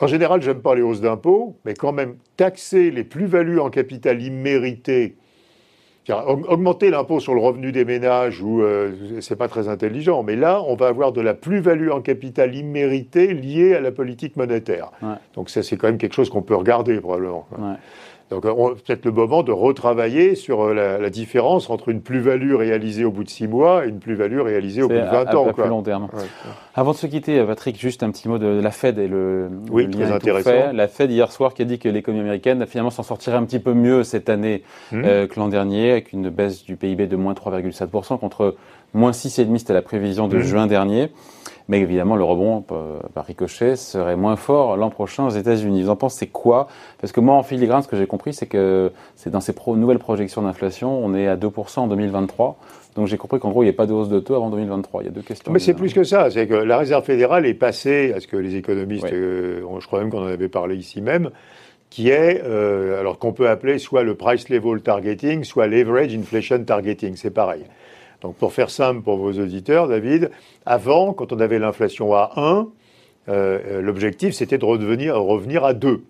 en 0.02 0.08
général, 0.08 0.42
j'aime 0.42 0.62
pas 0.62 0.74
les 0.74 0.82
hausses 0.82 1.02
d'impôts, 1.02 1.56
mais 1.64 1.76
quand 1.76 1.92
même 1.92 2.16
taxer 2.38 2.90
les 2.90 3.04
plus-values 3.04 3.60
en 3.60 3.70
capital 3.70 4.22
immérité 4.22 5.16
Augmenter 6.08 6.92
l'impôt 6.92 7.20
sur 7.20 7.34
le 7.34 7.42
revenu 7.42 7.72
des 7.72 7.84
ménages, 7.84 8.42
ou 8.42 8.62
euh, 8.62 8.92
c'est 9.22 9.36
pas 9.36 9.48
très 9.48 9.68
intelligent, 9.68 10.22
mais 10.22 10.36
là, 10.36 10.62
on 10.68 10.76
va 10.76 10.88
avoir 10.88 11.12
de 11.12 11.22
la 11.22 11.34
plus-value 11.34 11.90
en 11.90 12.02
capital 12.02 12.56
immérité 12.56 13.34
liée 13.34 13.74
à 13.74 13.80
la 13.80 13.92
politique 13.92 14.36
monétaire. 14.38 14.92
Donc 15.34 15.50
ça, 15.50 15.64
c'est 15.64 15.78
quand 15.78 15.88
même 15.88 15.98
quelque 15.98 16.14
chose 16.14 16.30
qu'on 16.30 16.44
peut 16.44 16.56
regarder 16.56 17.00
probablement. 17.00 17.48
Donc 18.32 18.42
peut-être 18.42 19.06
le 19.06 19.12
moment 19.12 19.44
de 19.44 19.52
retravailler 19.52 20.34
sur 20.34 20.62
euh, 20.62 20.74
la, 20.74 21.10
différence 21.12 21.70
entre 21.70 21.90
une 21.90 22.02
plus-value 22.02 22.56
réalisée 22.56 23.06
au 23.06 23.12
bout 23.12 23.24
de 23.24 23.30
six 23.30 23.48
mois 23.48 23.86
et 23.86 23.90
une 23.90 24.00
plus-value 24.00 24.40
réalisée 24.40 24.82
au 24.82 24.88
bout 24.88 24.96
de 24.96 25.00
20 25.00 25.36
ans. 25.36 25.48
À 25.48 25.54
plus 25.54 25.68
long 25.68 25.84
terme. 25.84 26.08
Avant 26.74 26.92
de 26.92 26.98
se 26.98 27.06
quitter, 27.06 27.44
Patrick, 27.44 27.80
juste 27.80 28.02
un 28.02 28.10
petit 28.10 28.28
mot 28.28 28.40
de 28.40 28.48
la 28.48 28.72
Fed 28.72 28.98
et 28.98 29.08
le, 29.08 29.50
oui, 29.70 29.90
très 29.90 30.12
intéressant. 30.12 30.74
La 30.74 30.88
Fed 30.88 31.12
hier 31.12 31.32
soir 31.32 31.54
qui 31.54 31.62
a 31.62 31.66
dit 31.66 31.78
que 31.78 31.88
l'économie 31.88 32.24
américaine 32.24 32.66
finalement 32.66 32.90
s'en 32.90 33.04
sortirait 33.04 33.38
un 33.38 33.44
petit 33.44 33.60
peu 33.60 33.74
mieux 33.74 34.04
cette 34.04 34.30
année 34.30 34.64
hmm. 34.92 35.04
euh, 35.06 35.28
que 35.28 35.40
l'an 35.40 35.48
dernier, 35.48 35.92
avec 35.92 36.12
une 36.12 36.30
baisse 36.30 36.64
du 36.64 36.78
PIB 36.78 37.08
de 37.08 37.16
moins 37.16 37.34
3,7% 37.34 38.18
contre 38.20 38.56
moins 38.94 39.12
6,5 39.12 39.58
c'était 39.60 39.74
la 39.74 39.82
prévision 39.84 40.28
de 40.28 40.38
hmm. 40.38 40.42
juin 40.42 40.68
dernier. 40.68 41.12
Mais 41.68 41.80
évidemment, 41.80 42.16
le 42.16 42.24
rebond 42.24 42.64
euh, 42.72 43.00
par 43.14 43.26
ricochet 43.26 43.76
serait 43.76 44.16
moins 44.16 44.36
fort 44.36 44.78
l'an 44.78 44.90
prochain 44.90 45.26
aux 45.26 45.32
États-Unis. 45.32 45.84
Vous 45.84 45.90
en 45.90 45.96
pensez 45.96 46.28
quoi? 46.28 46.68
Parce 47.02 47.12
que 47.12 47.20
moi, 47.20 47.36
en 47.36 47.44
filigrane, 47.44 47.82
ce 47.82 47.88
que 47.88 47.98
j'ai 47.98 48.06
compris, 48.06 48.34
c'est 48.34 48.46
que 48.46 48.92
c'est 49.16 49.32
dans 49.32 49.40
ces 49.40 49.54
nouvelles 49.68 50.00
projections 50.00 50.44
d'inflation, 50.44 51.04
on 51.04 51.16
est 51.16 51.28
à 51.28 51.36
2% 51.36 51.80
en 51.80 51.88
2023. 51.88 52.58
Donc 52.96 53.08
j'ai 53.08 53.18
compris 53.18 53.40
qu'en 53.40 53.50
gros, 53.50 53.64
il 53.64 53.66
n'y 53.66 53.72
a 53.72 53.74
pas 53.74 53.88
de 53.88 53.94
hausse 53.94 54.10
de 54.10 54.20
taux 54.20 54.36
avant 54.36 54.50
2023. 54.50 55.04
Il 55.04 55.06
y 55.06 55.10
a 55.10 55.12
deux 55.12 55.22
questions. 55.22 55.52
Mais 55.52 55.60
c'est 55.60 55.74
plus 55.74 55.94
que 55.94 56.04
ça. 56.04 56.30
C'est 56.30 56.48
que 56.48 56.54
la 56.54 56.78
Réserve 56.78 57.04
fédérale 57.04 57.46
est 57.46 57.54
passée 57.54 58.14
à 58.16 58.20
ce 58.20 58.28
que 58.28 58.38
les 58.38 58.56
économistes, 58.56 59.12
euh, 59.12 59.62
je 59.80 59.88
crois 59.88 60.00
même 60.00 60.10
qu'on 60.10 60.24
en 60.24 60.28
avait 60.28 60.48
parlé 60.48 60.76
ici 60.78 61.02
même, 61.02 61.30
qui 61.90 62.10
est, 62.10 62.42
euh, 62.44 63.00
alors 63.00 63.20
qu'on 63.20 63.34
peut 63.34 63.50
appeler 63.50 63.80
soit 63.80 64.04
le 64.04 64.16
price 64.16 64.50
level 64.50 64.82
targeting, 64.82 65.44
soit 65.44 65.68
leverage 65.68 66.16
inflation 66.16 66.64
targeting. 66.64 67.16
C'est 67.16 67.32
pareil. 67.32 67.64
Donc 68.26 68.38
pour 68.38 68.54
faire 68.54 68.72
simple 68.72 69.04
pour 69.04 69.18
vos 69.18 69.34
auditeurs, 69.34 69.88
David, 69.88 70.32
avant, 70.66 71.14
quand 71.14 71.32
on 71.32 71.40
avait 71.40 71.60
l'inflation 71.60 72.16
à 72.16 72.32
1, 72.38 72.68
euh, 73.30 73.82
l'objectif 73.84 74.34
c'était 74.34 74.58
de 74.58 74.66
revenir, 74.66 75.16
revenir 75.22 75.64
à 75.64 75.76
2. 75.76 76.04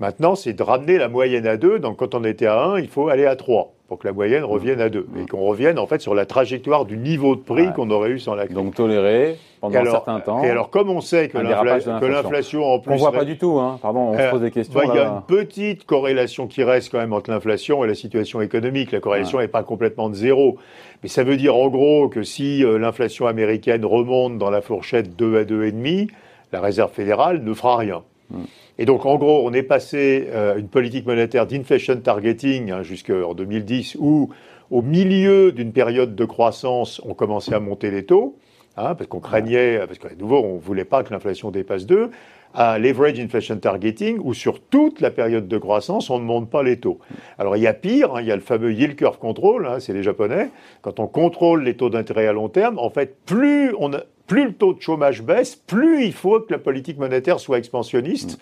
Maintenant, 0.00 0.34
c'est 0.34 0.54
de 0.54 0.62
ramener 0.62 0.96
la 0.96 1.08
moyenne 1.08 1.46
à 1.46 1.58
2. 1.58 1.78
Donc 1.78 1.98
quand 1.98 2.14
on 2.14 2.24
était 2.24 2.46
à 2.46 2.58
1, 2.58 2.78
il 2.78 2.88
faut 2.88 3.10
aller 3.10 3.26
à 3.26 3.36
3 3.36 3.74
pour 3.92 3.98
que 3.98 4.08
la 4.08 4.14
moyenne 4.14 4.42
revienne 4.42 4.80
à 4.80 4.88
2. 4.88 5.06
Et 5.20 5.26
qu'on 5.26 5.42
revienne 5.42 5.78
en 5.78 5.86
fait 5.86 6.00
sur 6.00 6.14
la 6.14 6.24
trajectoire 6.24 6.86
du 6.86 6.96
niveau 6.96 7.36
de 7.36 7.42
prix 7.42 7.74
qu'on 7.74 7.90
aurait 7.90 8.08
eu 8.08 8.18
sans 8.18 8.34
la 8.34 8.46
crise. 8.46 8.56
Donc 8.56 8.74
tolérer 8.74 9.36
pendant 9.60 9.80
un 9.80 9.84
certain 9.84 10.20
temps. 10.20 10.42
Et 10.42 10.48
alors 10.48 10.70
comme 10.70 10.88
on 10.88 11.02
sait 11.02 11.28
que 11.28 11.36
l'inflation 11.36 12.64
en 12.64 12.78
plus... 12.78 12.94
On 12.94 12.96
voit 12.96 13.12
pas 13.12 13.26
du 13.26 13.36
tout, 13.36 13.58
hein. 13.60 13.78
pardon, 13.82 14.14
on 14.14 14.18
se 14.18 14.30
pose 14.30 14.40
des 14.40 14.50
questions. 14.50 14.80
Il 14.82 14.96
y 14.96 14.98
a 14.98 15.08
une 15.08 15.20
petite 15.26 15.84
corrélation 15.84 16.46
qui 16.46 16.64
reste 16.64 16.90
quand 16.90 17.00
même 17.00 17.12
entre 17.12 17.30
l'inflation 17.30 17.84
et 17.84 17.86
la 17.86 17.94
situation 17.94 18.40
économique. 18.40 18.92
La 18.92 19.00
corrélation 19.00 19.40
n'est 19.40 19.48
pas 19.48 19.62
complètement 19.62 20.08
de 20.08 20.14
zéro. 20.14 20.56
Mais 21.02 21.10
ça 21.10 21.22
veut 21.22 21.36
dire 21.36 21.54
en 21.54 21.68
gros 21.68 22.08
que 22.08 22.22
si 22.22 22.64
euh, 22.64 22.78
l'inflation 22.78 23.26
américaine 23.26 23.84
remonte 23.84 24.38
dans 24.38 24.48
la 24.48 24.62
fourchette 24.62 25.16
2 25.16 25.36
à 25.36 25.44
2,5, 25.44 26.08
la 26.50 26.62
Réserve 26.62 26.92
fédérale 26.92 27.44
ne 27.44 27.52
fera 27.52 27.76
rien. 27.76 28.04
Hmm. 28.30 28.44
Et 28.82 28.84
donc, 28.84 29.06
en 29.06 29.16
gros, 29.16 29.46
on 29.46 29.52
est 29.52 29.62
passé 29.62 30.28
à 30.32 30.36
euh, 30.36 30.56
une 30.56 30.66
politique 30.66 31.06
monétaire 31.06 31.46
d'inflation 31.46 31.94
targeting 32.00 32.72
hein, 32.72 32.82
jusqu'en 32.82 33.32
2010, 33.32 33.96
où 34.00 34.30
au 34.72 34.82
milieu 34.82 35.52
d'une 35.52 35.70
période 35.70 36.16
de 36.16 36.24
croissance, 36.24 37.00
on 37.04 37.14
commençait 37.14 37.54
à 37.54 37.60
monter 37.60 37.92
les 37.92 38.04
taux, 38.04 38.38
hein, 38.76 38.96
parce 38.96 39.06
qu'on 39.06 39.20
craignait, 39.20 39.78
parce 39.86 40.00
qu'à 40.00 40.12
nouveau, 40.18 40.38
on 40.38 40.56
ne 40.56 40.60
voulait 40.60 40.84
pas 40.84 41.04
que 41.04 41.12
l'inflation 41.12 41.52
dépasse 41.52 41.86
2, 41.86 42.10
à 42.54 42.80
leverage 42.80 43.20
inflation 43.20 43.56
targeting, 43.56 44.18
où 44.20 44.34
sur 44.34 44.60
toute 44.60 45.00
la 45.00 45.12
période 45.12 45.46
de 45.46 45.58
croissance, 45.58 46.10
on 46.10 46.18
ne 46.18 46.24
monte 46.24 46.50
pas 46.50 46.64
les 46.64 46.80
taux. 46.80 46.98
Alors 47.38 47.56
il 47.56 47.62
y 47.62 47.68
a 47.68 47.74
pire, 47.74 48.16
hein, 48.16 48.20
il 48.20 48.26
y 48.26 48.32
a 48.32 48.36
le 48.36 48.42
fameux 48.42 48.72
yield 48.72 48.96
curve 48.96 49.18
control, 49.18 49.76
c'est 49.78 49.92
les 49.92 50.02
Japonais. 50.02 50.50
Quand 50.80 50.98
on 50.98 51.06
contrôle 51.06 51.62
les 51.62 51.76
taux 51.76 51.88
d'intérêt 51.88 52.26
à 52.26 52.32
long 52.32 52.48
terme, 52.48 52.80
en 52.80 52.90
fait, 52.90 53.16
plus 53.26 53.76
on 53.78 53.92
a, 53.92 54.00
plus 54.32 54.46
le 54.46 54.54
taux 54.54 54.72
de 54.72 54.80
chômage 54.80 55.20
baisse, 55.20 55.56
plus 55.56 56.06
il 56.06 56.14
faut 56.14 56.40
que 56.40 56.50
la 56.50 56.58
politique 56.58 56.98
monétaire 56.98 57.38
soit 57.38 57.58
expansionniste, 57.58 58.38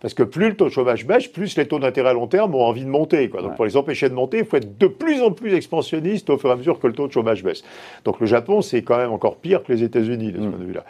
parce 0.00 0.14
que 0.14 0.22
plus 0.22 0.48
le 0.48 0.56
taux 0.56 0.64
de 0.64 0.70
chômage 0.70 1.06
baisse, 1.06 1.26
plus 1.26 1.58
les 1.58 1.68
taux 1.68 1.78
d'intérêt 1.78 2.08
à 2.08 2.12
long 2.14 2.26
terme 2.26 2.54
ont 2.54 2.64
envie 2.64 2.84
de 2.86 2.88
monter. 2.88 3.28
Donc 3.28 3.54
pour 3.54 3.66
les 3.66 3.76
empêcher 3.76 4.08
de 4.08 4.14
monter, 4.14 4.38
il 4.38 4.46
faut 4.46 4.56
être 4.56 4.78
de 4.78 4.86
plus 4.86 5.20
en 5.20 5.32
plus 5.32 5.52
expansionniste 5.52 6.30
au 6.30 6.38
fur 6.38 6.48
et 6.48 6.54
à 6.54 6.56
mesure 6.56 6.80
que 6.80 6.86
le 6.86 6.94
taux 6.94 7.06
de 7.08 7.12
chômage 7.12 7.44
baisse. 7.44 7.62
Donc 8.06 8.20
le 8.20 8.26
Japon, 8.26 8.62
c'est 8.62 8.80
quand 8.80 8.96
même 8.96 9.12
encore 9.12 9.36
pire 9.36 9.62
que 9.62 9.70
les 9.70 9.82
États-Unis 9.82 10.32
de 10.32 10.38
ce 10.38 10.44
mm. 10.44 10.50
point 10.50 10.60
de 10.60 10.64
vue-là. 10.64 10.84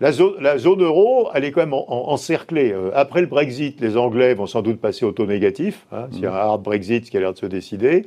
La 0.00 0.12
zone, 0.12 0.82
euro, 0.82 1.30
elle 1.32 1.46
est 1.46 1.52
quand 1.52 1.62
même 1.62 1.72
encerclée. 1.72 2.72
Euh, 2.72 2.90
après 2.94 3.22
le 3.22 3.26
Brexit, 3.26 3.80
les 3.80 3.96
Anglais 3.96 4.34
vont 4.34 4.46
sans 4.46 4.60
doute 4.60 4.82
passer 4.82 5.06
au 5.06 5.12
taux 5.12 5.24
négatif, 5.24 5.86
hein, 5.92 6.08
s'il 6.10 6.24
y 6.24 6.26
a 6.26 6.34
un 6.34 6.36
hard 6.36 6.62
Brexit 6.62 7.08
qui 7.08 7.16
a 7.16 7.20
l'air 7.20 7.32
de 7.32 7.38
se 7.38 7.46
décider. 7.46 8.04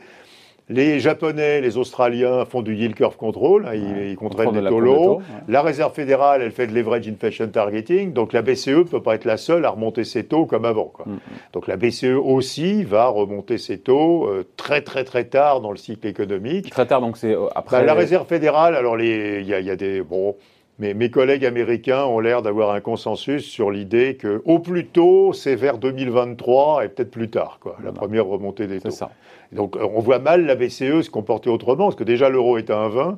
Les 0.69 0.99
Japonais, 0.99 1.61
les 1.61 1.77
Australiens 1.77 2.43
font 2.43 2.61
du 2.61 2.75
yield 2.75 2.93
curve 2.93 3.15
control, 3.15 3.65
hein, 3.67 3.73
ils, 3.73 4.17
contraignent 4.17 4.59
les 4.59 4.69
taux 4.69 4.81
low. 4.81 5.21
La 5.47 5.61
Réserve 5.61 5.93
fédérale, 5.93 6.41
elle 6.41 6.51
fait 6.51 6.67
de 6.67 6.73
leverage 6.73 7.07
inflation 7.07 7.47
targeting. 7.47 8.11
Donc 8.11 8.33
la 8.33 8.41
BCE 8.41 8.67
ne 8.67 8.83
peut 8.83 9.01
pas 9.01 9.15
être 9.15 9.23
la 9.23 9.37
seule 9.37 9.63
à 9.63 9.69
remonter 9.69 10.03
ses 10.03 10.25
taux 10.25 10.45
comme 10.45 10.65
avant. 10.65 10.91
Quoi. 10.93 11.05
Mm, 11.07 11.13
mm. 11.13 11.19
Donc 11.53 11.67
la 11.67 11.77
BCE 11.77 12.17
aussi 12.21 12.83
va 12.83 13.07
remonter 13.07 13.57
ses 13.57 13.79
taux 13.79 14.27
euh, 14.27 14.45
très 14.57 14.81
très 14.81 15.05
très 15.05 15.23
tard 15.23 15.61
dans 15.61 15.71
le 15.71 15.77
cycle 15.77 16.05
économique. 16.05 16.69
Très 16.69 16.85
tard, 16.85 16.99
donc 16.99 17.15
c'est 17.15 17.33
euh, 17.33 17.47
après. 17.55 17.77
Bah, 17.77 17.85
la 17.85 17.93
Réserve 17.93 18.27
fédérale, 18.27 18.75
alors 18.75 18.99
il 18.99 19.43
y, 19.43 19.47
y, 19.47 19.69
a 19.69 19.75
des 19.77 20.01
bon. 20.01 20.35
Mais 20.79 20.93
mes 20.93 21.09
collègues 21.09 21.45
américains 21.45 22.05
ont 22.05 22.19
l'air 22.19 22.41
d'avoir 22.41 22.71
un 22.71 22.81
consensus 22.81 23.43
sur 23.45 23.71
l'idée 23.71 24.15
que, 24.15 24.41
au 24.45 24.59
plus 24.59 24.85
tôt, 24.85 25.33
c'est 25.33 25.55
vers 25.55 25.79
2023 25.79 26.85
et 26.85 26.89
peut-être 26.89 27.09
plus 27.09 27.29
tard, 27.29 27.57
quoi, 27.61 27.77
la 27.83 27.91
première 27.91 28.27
remontée 28.27 28.67
des 28.67 28.79
taux. 28.79 28.91
Ça. 28.91 29.09
Donc, 29.51 29.75
on 29.75 29.99
voit 29.99 30.19
mal 30.19 30.45
la 30.45 30.55
BCE 30.55 31.01
se 31.01 31.09
comporter 31.09 31.49
autrement, 31.49 31.85
parce 31.85 31.95
que 31.95 32.03
déjà 32.03 32.29
l'euro 32.29 32.57
est 32.57 32.69
à 32.69 32.89
1,20 32.89 33.17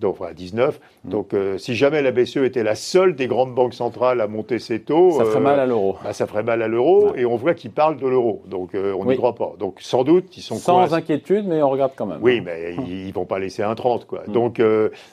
donc 0.00 0.16
voilà, 0.16 0.34
19. 0.34 0.80
Mm. 1.04 1.10
Donc 1.10 1.34
euh, 1.34 1.58
si 1.58 1.74
jamais 1.74 2.02
la 2.02 2.10
BCE 2.10 2.38
était 2.38 2.62
la 2.62 2.74
seule 2.74 3.14
des 3.14 3.26
grandes 3.26 3.54
banques 3.54 3.74
centrales 3.74 4.20
à 4.20 4.26
monter 4.26 4.58
ses 4.58 4.80
taux, 4.80 5.12
ça 5.12 5.24
ferait 5.24 5.36
euh, 5.36 5.40
mal 5.40 5.60
à 5.60 5.66
l'euro. 5.66 5.96
Bah, 6.02 6.12
ça 6.12 6.26
ferait 6.26 6.42
mal 6.42 6.62
à 6.62 6.68
l'euro, 6.68 7.14
et 7.14 7.26
on 7.26 7.36
voit 7.36 7.54
qu'ils 7.54 7.70
parlent 7.70 7.98
de 7.98 8.08
l'euro. 8.08 8.42
Donc 8.46 8.74
euh, 8.74 8.94
on 8.98 9.04
n'y 9.04 9.16
croit 9.16 9.34
pas. 9.34 9.52
Donc 9.58 9.76
sans 9.80 10.02
doute, 10.02 10.36
ils 10.36 10.42
sont 10.42 10.56
sans 10.56 10.94
inquiétude, 10.94 11.46
mais 11.46 11.62
on 11.62 11.70
regarde 11.70 11.92
quand 11.94 12.06
même. 12.06 12.18
Oui, 12.22 12.40
mais 12.40 12.74
ils, 12.86 13.06
ne 13.08 13.12
vont 13.12 13.26
pas 13.26 13.38
laisser 13.38 13.62
un 13.62 13.74
30 13.74 14.06
quoi. 14.06 14.22
Mm. 14.26 14.32
Donc 14.32 14.62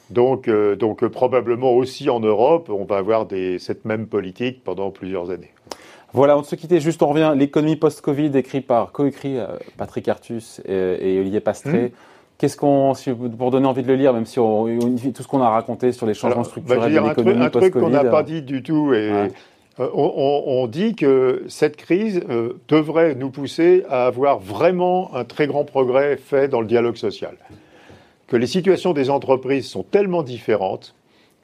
donc 0.10 0.50
donc 0.50 1.06
probablement 1.08 1.74
aussi 1.74 2.10
en 2.10 2.20
Europe, 2.20 2.70
on 2.70 2.86
va 2.86 2.98
avoir 2.98 3.26
des, 3.26 3.60
cette 3.60 3.86
même 3.86 4.08
politique 4.08 4.64
pendant 4.64 4.92
plusieurs 4.92 5.30
années. 5.30 5.52
Voilà, 6.14 6.38
on 6.38 6.44
se 6.44 6.56
quitter 6.56 6.80
juste, 6.80 7.04
on 7.04 7.10
revient. 7.10 7.34
L'économie 7.36 7.76
post-Covid, 7.76 8.32
écrit 8.36 8.62
par, 8.62 8.94
coécrit 8.94 9.38
Patrick 9.78 10.08
Artus 10.08 10.62
et, 10.66 11.20
Olivier 11.20 11.42
Pastré. 11.42 11.88
Mm. 11.88 11.92
Qu'est-ce 12.38 12.56
qu'on, 12.56 12.94
pour 13.38 13.50
donner 13.50 13.66
envie 13.66 13.82
de 13.82 13.88
le 13.88 13.96
lire, 13.96 14.14
même 14.14 14.28
si 14.28 14.36
tout 14.36 15.24
ce 15.24 15.28
qu'on 15.28 15.42
a 15.42 15.50
raconté 15.50 15.92
sur 15.92 16.06
les 16.06 16.14
changements 16.14 16.44
bah, 16.44 16.48
structurels 16.48 16.94
de 16.94 17.00
l'économie 17.00 17.44
Un 17.46 17.50
truc 17.50 17.74
qu'on 17.74 17.90
n'a 17.90 18.04
pas 18.04 18.22
dit 18.22 18.44
du 18.44 18.62
tout, 18.62 18.94
et 18.94 19.12
euh, 19.80 19.90
on, 19.94 20.68
dit 20.68 20.96
que 20.96 21.44
cette 21.48 21.78
crise 21.78 22.22
euh, 22.30 22.60
devrait 22.68 23.16
nous 23.16 23.32
pousser 23.32 23.86
à 23.90 24.06
avoir 24.06 24.40
vraiment 24.40 25.16
un 25.16 25.24
très 25.24 25.48
grand 25.48 25.66
progrès 25.66 26.18
fait 26.18 26.48
dans 26.48 26.62
le 26.62 26.68
dialogue 26.68 26.96
social. 26.96 27.36
Que 28.28 28.38
les 28.38 28.48
situations 28.48 28.94
des 28.94 29.10
entreprises 29.10 29.68
sont 29.68 29.84
tellement 29.84 30.22
différentes 30.22 30.94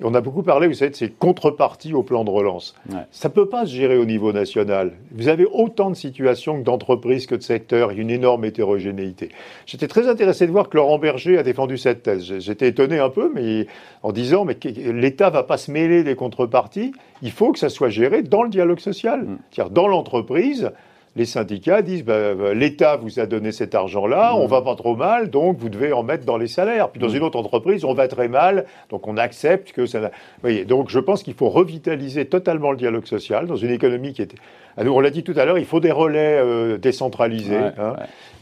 on 0.04 0.13
a 0.13 0.22
beaucoup 0.22 0.44
parlé, 0.44 0.68
vous 0.68 0.74
savez, 0.74 0.92
de 0.92 0.96
ces 0.96 1.10
contreparties 1.10 1.94
au 1.94 2.04
plan 2.04 2.24
de 2.24 2.30
relance. 2.30 2.76
Ça 3.12 3.30
ne 3.30 3.34
peut 3.34 3.48
pas 3.48 3.66
se 3.66 3.72
gérer 3.72 3.98
au 3.98 4.06
niveau 4.06 4.32
national. 4.32 4.94
Vous 5.12 5.28
avez 5.28 5.46
autant 5.46 5.89
de 5.89 5.96
situations 5.96 6.60
que 6.60 6.63
d'entreprises 6.63 7.26
que 7.26 7.36
de 7.36 7.42
secteurs, 7.42 7.92
une 7.92 8.10
énorme 8.10 8.46
hétérogénéité. 8.46 9.30
J'étais 9.66 9.88
très 9.88 10.08
intéressé 10.08 10.46
de 10.48 10.52
voir 10.52 10.70
que 10.70 10.78
Laurent 10.78 11.00
Berger 11.00 11.38
a 11.38 11.44
défendu 11.44 11.78
cette 11.78 12.04
thèse. 12.04 12.39
J'étais 12.39 12.68
étonné 12.68 13.00
un 13.00 13.10
peu, 13.10 13.32
mais 13.34 13.68
en 14.02 14.12
disant, 14.12 14.46
mais 14.46 14.58
l'État 14.63 15.30
va 15.30 15.44
pas 15.44 15.58
se 15.58 15.72
mêler 15.72 16.04
des 16.04 16.16
contreparties, 16.16 16.94
il 17.22 17.32
faut 17.32 17.52
que 17.52 17.60
ça 17.60 17.70
soit 17.70 17.89
géré 17.89 18.22
dans 18.22 18.44
le 18.44 18.50
dialogue 18.50 18.80
social, 18.80 19.24
mm. 19.24 19.38
c'est-à-dire 19.52 19.74
dans 19.74 19.88
l'entreprise 19.88 20.72
les 21.15 21.26
syndicats 21.26 21.82
disent 21.82 22.04
bah, 22.04 22.34
bah, 22.34 22.54
l'État 22.54 22.97
vous 22.97 23.19
a 23.19 23.26
donné 23.26 23.52
cet 23.52 23.76
argent-là, 23.76 24.36
on 24.36 24.45
mmh. 24.45 24.49
va 24.49 24.62
pas 24.62 24.76
trop 24.76 24.95
mal, 24.95 25.30
donc 25.30 25.58
vous 25.58 25.69
devez 25.69 25.93
en 25.93 26.04
mettre 26.04 26.26
dans 26.26 26.38
les 26.38 26.47
salaires. 26.47 26.89
Puis 26.89 26.99
dans 26.99 27.10
mmh. 27.10 27.15
une 27.15 27.23
autre 27.23 27.38
entreprise, 27.38 27.86
on 27.86 27.93
va 27.93 28.08
très 28.08 28.28
mal, 28.28 28.65
donc 28.89 29.08
on 29.08 29.17
accepte 29.17 29.71
que 29.73 29.86
ça. 29.86 29.99
Vous 29.99 30.08
voyez, 30.41 30.65
donc 30.65 30.89
je 30.89 30.99
pense 30.99 31.23
qu'il 31.23 31.36
faut 31.36 31.49
revitaliser 31.49 32.26
totalement 32.26 32.71
le 32.71 32.78
dialogue 32.78 33.06
social 33.06 33.45
dans 33.45 33.56
une 33.56 33.71
économie 33.71 34.13
qui 34.13 34.21
était. 34.23 34.38
On 34.78 34.99
l'a 34.99 35.12
dit 35.12 35.23
tout 35.23 35.34
à 35.36 35.45
l'heure, 35.45 35.60
il 35.60 35.65
faut 35.65 35.80
des 35.80 35.91
relais 35.91 36.39
euh, 36.39 36.78
décentralisés. 36.80 37.58
Hein. 37.58 37.95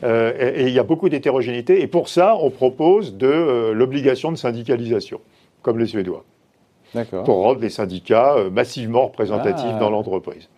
Euh, 0.03 0.53
et, 0.55 0.67
il 0.67 0.73
y 0.73 0.79
a 0.79 0.83
beaucoup 0.83 1.09
d'hétérogénéité. 1.09 1.81
Et 1.81 1.87
pour 1.87 2.07
ça, 2.07 2.37
on 2.39 2.49
propose 2.49 3.17
de 3.17 3.27
euh, 3.27 3.73
l'obligation 3.73 4.31
de 4.31 4.37
syndicalisation, 4.37 5.19
comme 5.61 5.77
les 5.77 5.87
Suédois. 5.87 6.23
Pour 7.23 7.43
rendre 7.43 7.61
les 7.61 7.69
syndicats 7.69 8.35
massivement 8.51 9.07
représentatifs 9.07 9.71
ah. 9.75 9.79
dans 9.79 9.89
l'entreprise 9.89 10.49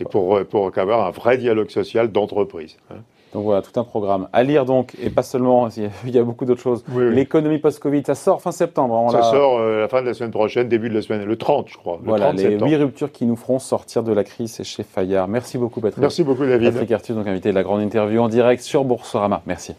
et 0.00 0.04
pour, 0.04 0.36
euh, 0.36 0.44
pour 0.44 0.70
avoir 0.76 1.06
un 1.06 1.10
vrai 1.10 1.38
dialogue 1.38 1.70
social 1.70 2.10
d'entreprise. 2.10 2.76
Hein. 2.90 2.96
Donc 3.32 3.44
voilà, 3.44 3.62
tout 3.62 3.78
un 3.80 3.84
programme. 3.84 4.28
À 4.32 4.42
lire 4.42 4.66
donc, 4.66 4.94
et 5.02 5.08
pas 5.08 5.22
seulement, 5.22 5.68
il 6.04 6.10
y 6.10 6.18
a 6.18 6.22
beaucoup 6.22 6.44
d'autres 6.44 6.60
choses. 6.60 6.84
L'économie 6.94 7.58
post-Covid, 7.58 8.02
ça 8.04 8.14
sort 8.14 8.42
fin 8.42 8.52
septembre. 8.52 9.10
ça 9.10 9.22
sort 9.22 9.58
euh, 9.58 9.80
la 9.80 9.88
fin 9.88 10.02
de 10.02 10.06
la 10.06 10.14
semaine 10.14 10.30
prochaine, 10.30 10.68
début 10.68 10.90
de 10.90 10.94
la 10.94 11.02
semaine, 11.02 11.24
le 11.24 11.36
30, 11.36 11.68
je 11.68 11.76
crois. 11.76 11.98
voilà, 12.02 12.32
les 12.32 12.58
huit 12.58 12.76
ruptures 12.76 13.10
qui 13.10 13.24
nous 13.24 13.36
feront 13.36 13.58
sortir 13.58 14.02
de 14.02 14.12
la 14.12 14.24
crise, 14.24 14.52
c'est 14.52 14.64
chez 14.64 14.82
Fayard. 14.82 15.28
Merci 15.28 15.56
beaucoup, 15.56 15.80
Patrick. 15.80 16.00
Merci 16.00 16.24
beaucoup, 16.24 16.44
David. 16.44 16.72
Patrick 16.72 16.92
Arthur, 16.92 17.16
donc 17.16 17.26
invité 17.26 17.50
de 17.50 17.54
la 17.54 17.62
grande 17.62 17.80
interview 17.80 18.20
en 18.20 18.28
direct 18.28 18.62
sur 18.62 18.84
Boursorama. 18.84 19.42
Merci. 19.46 19.74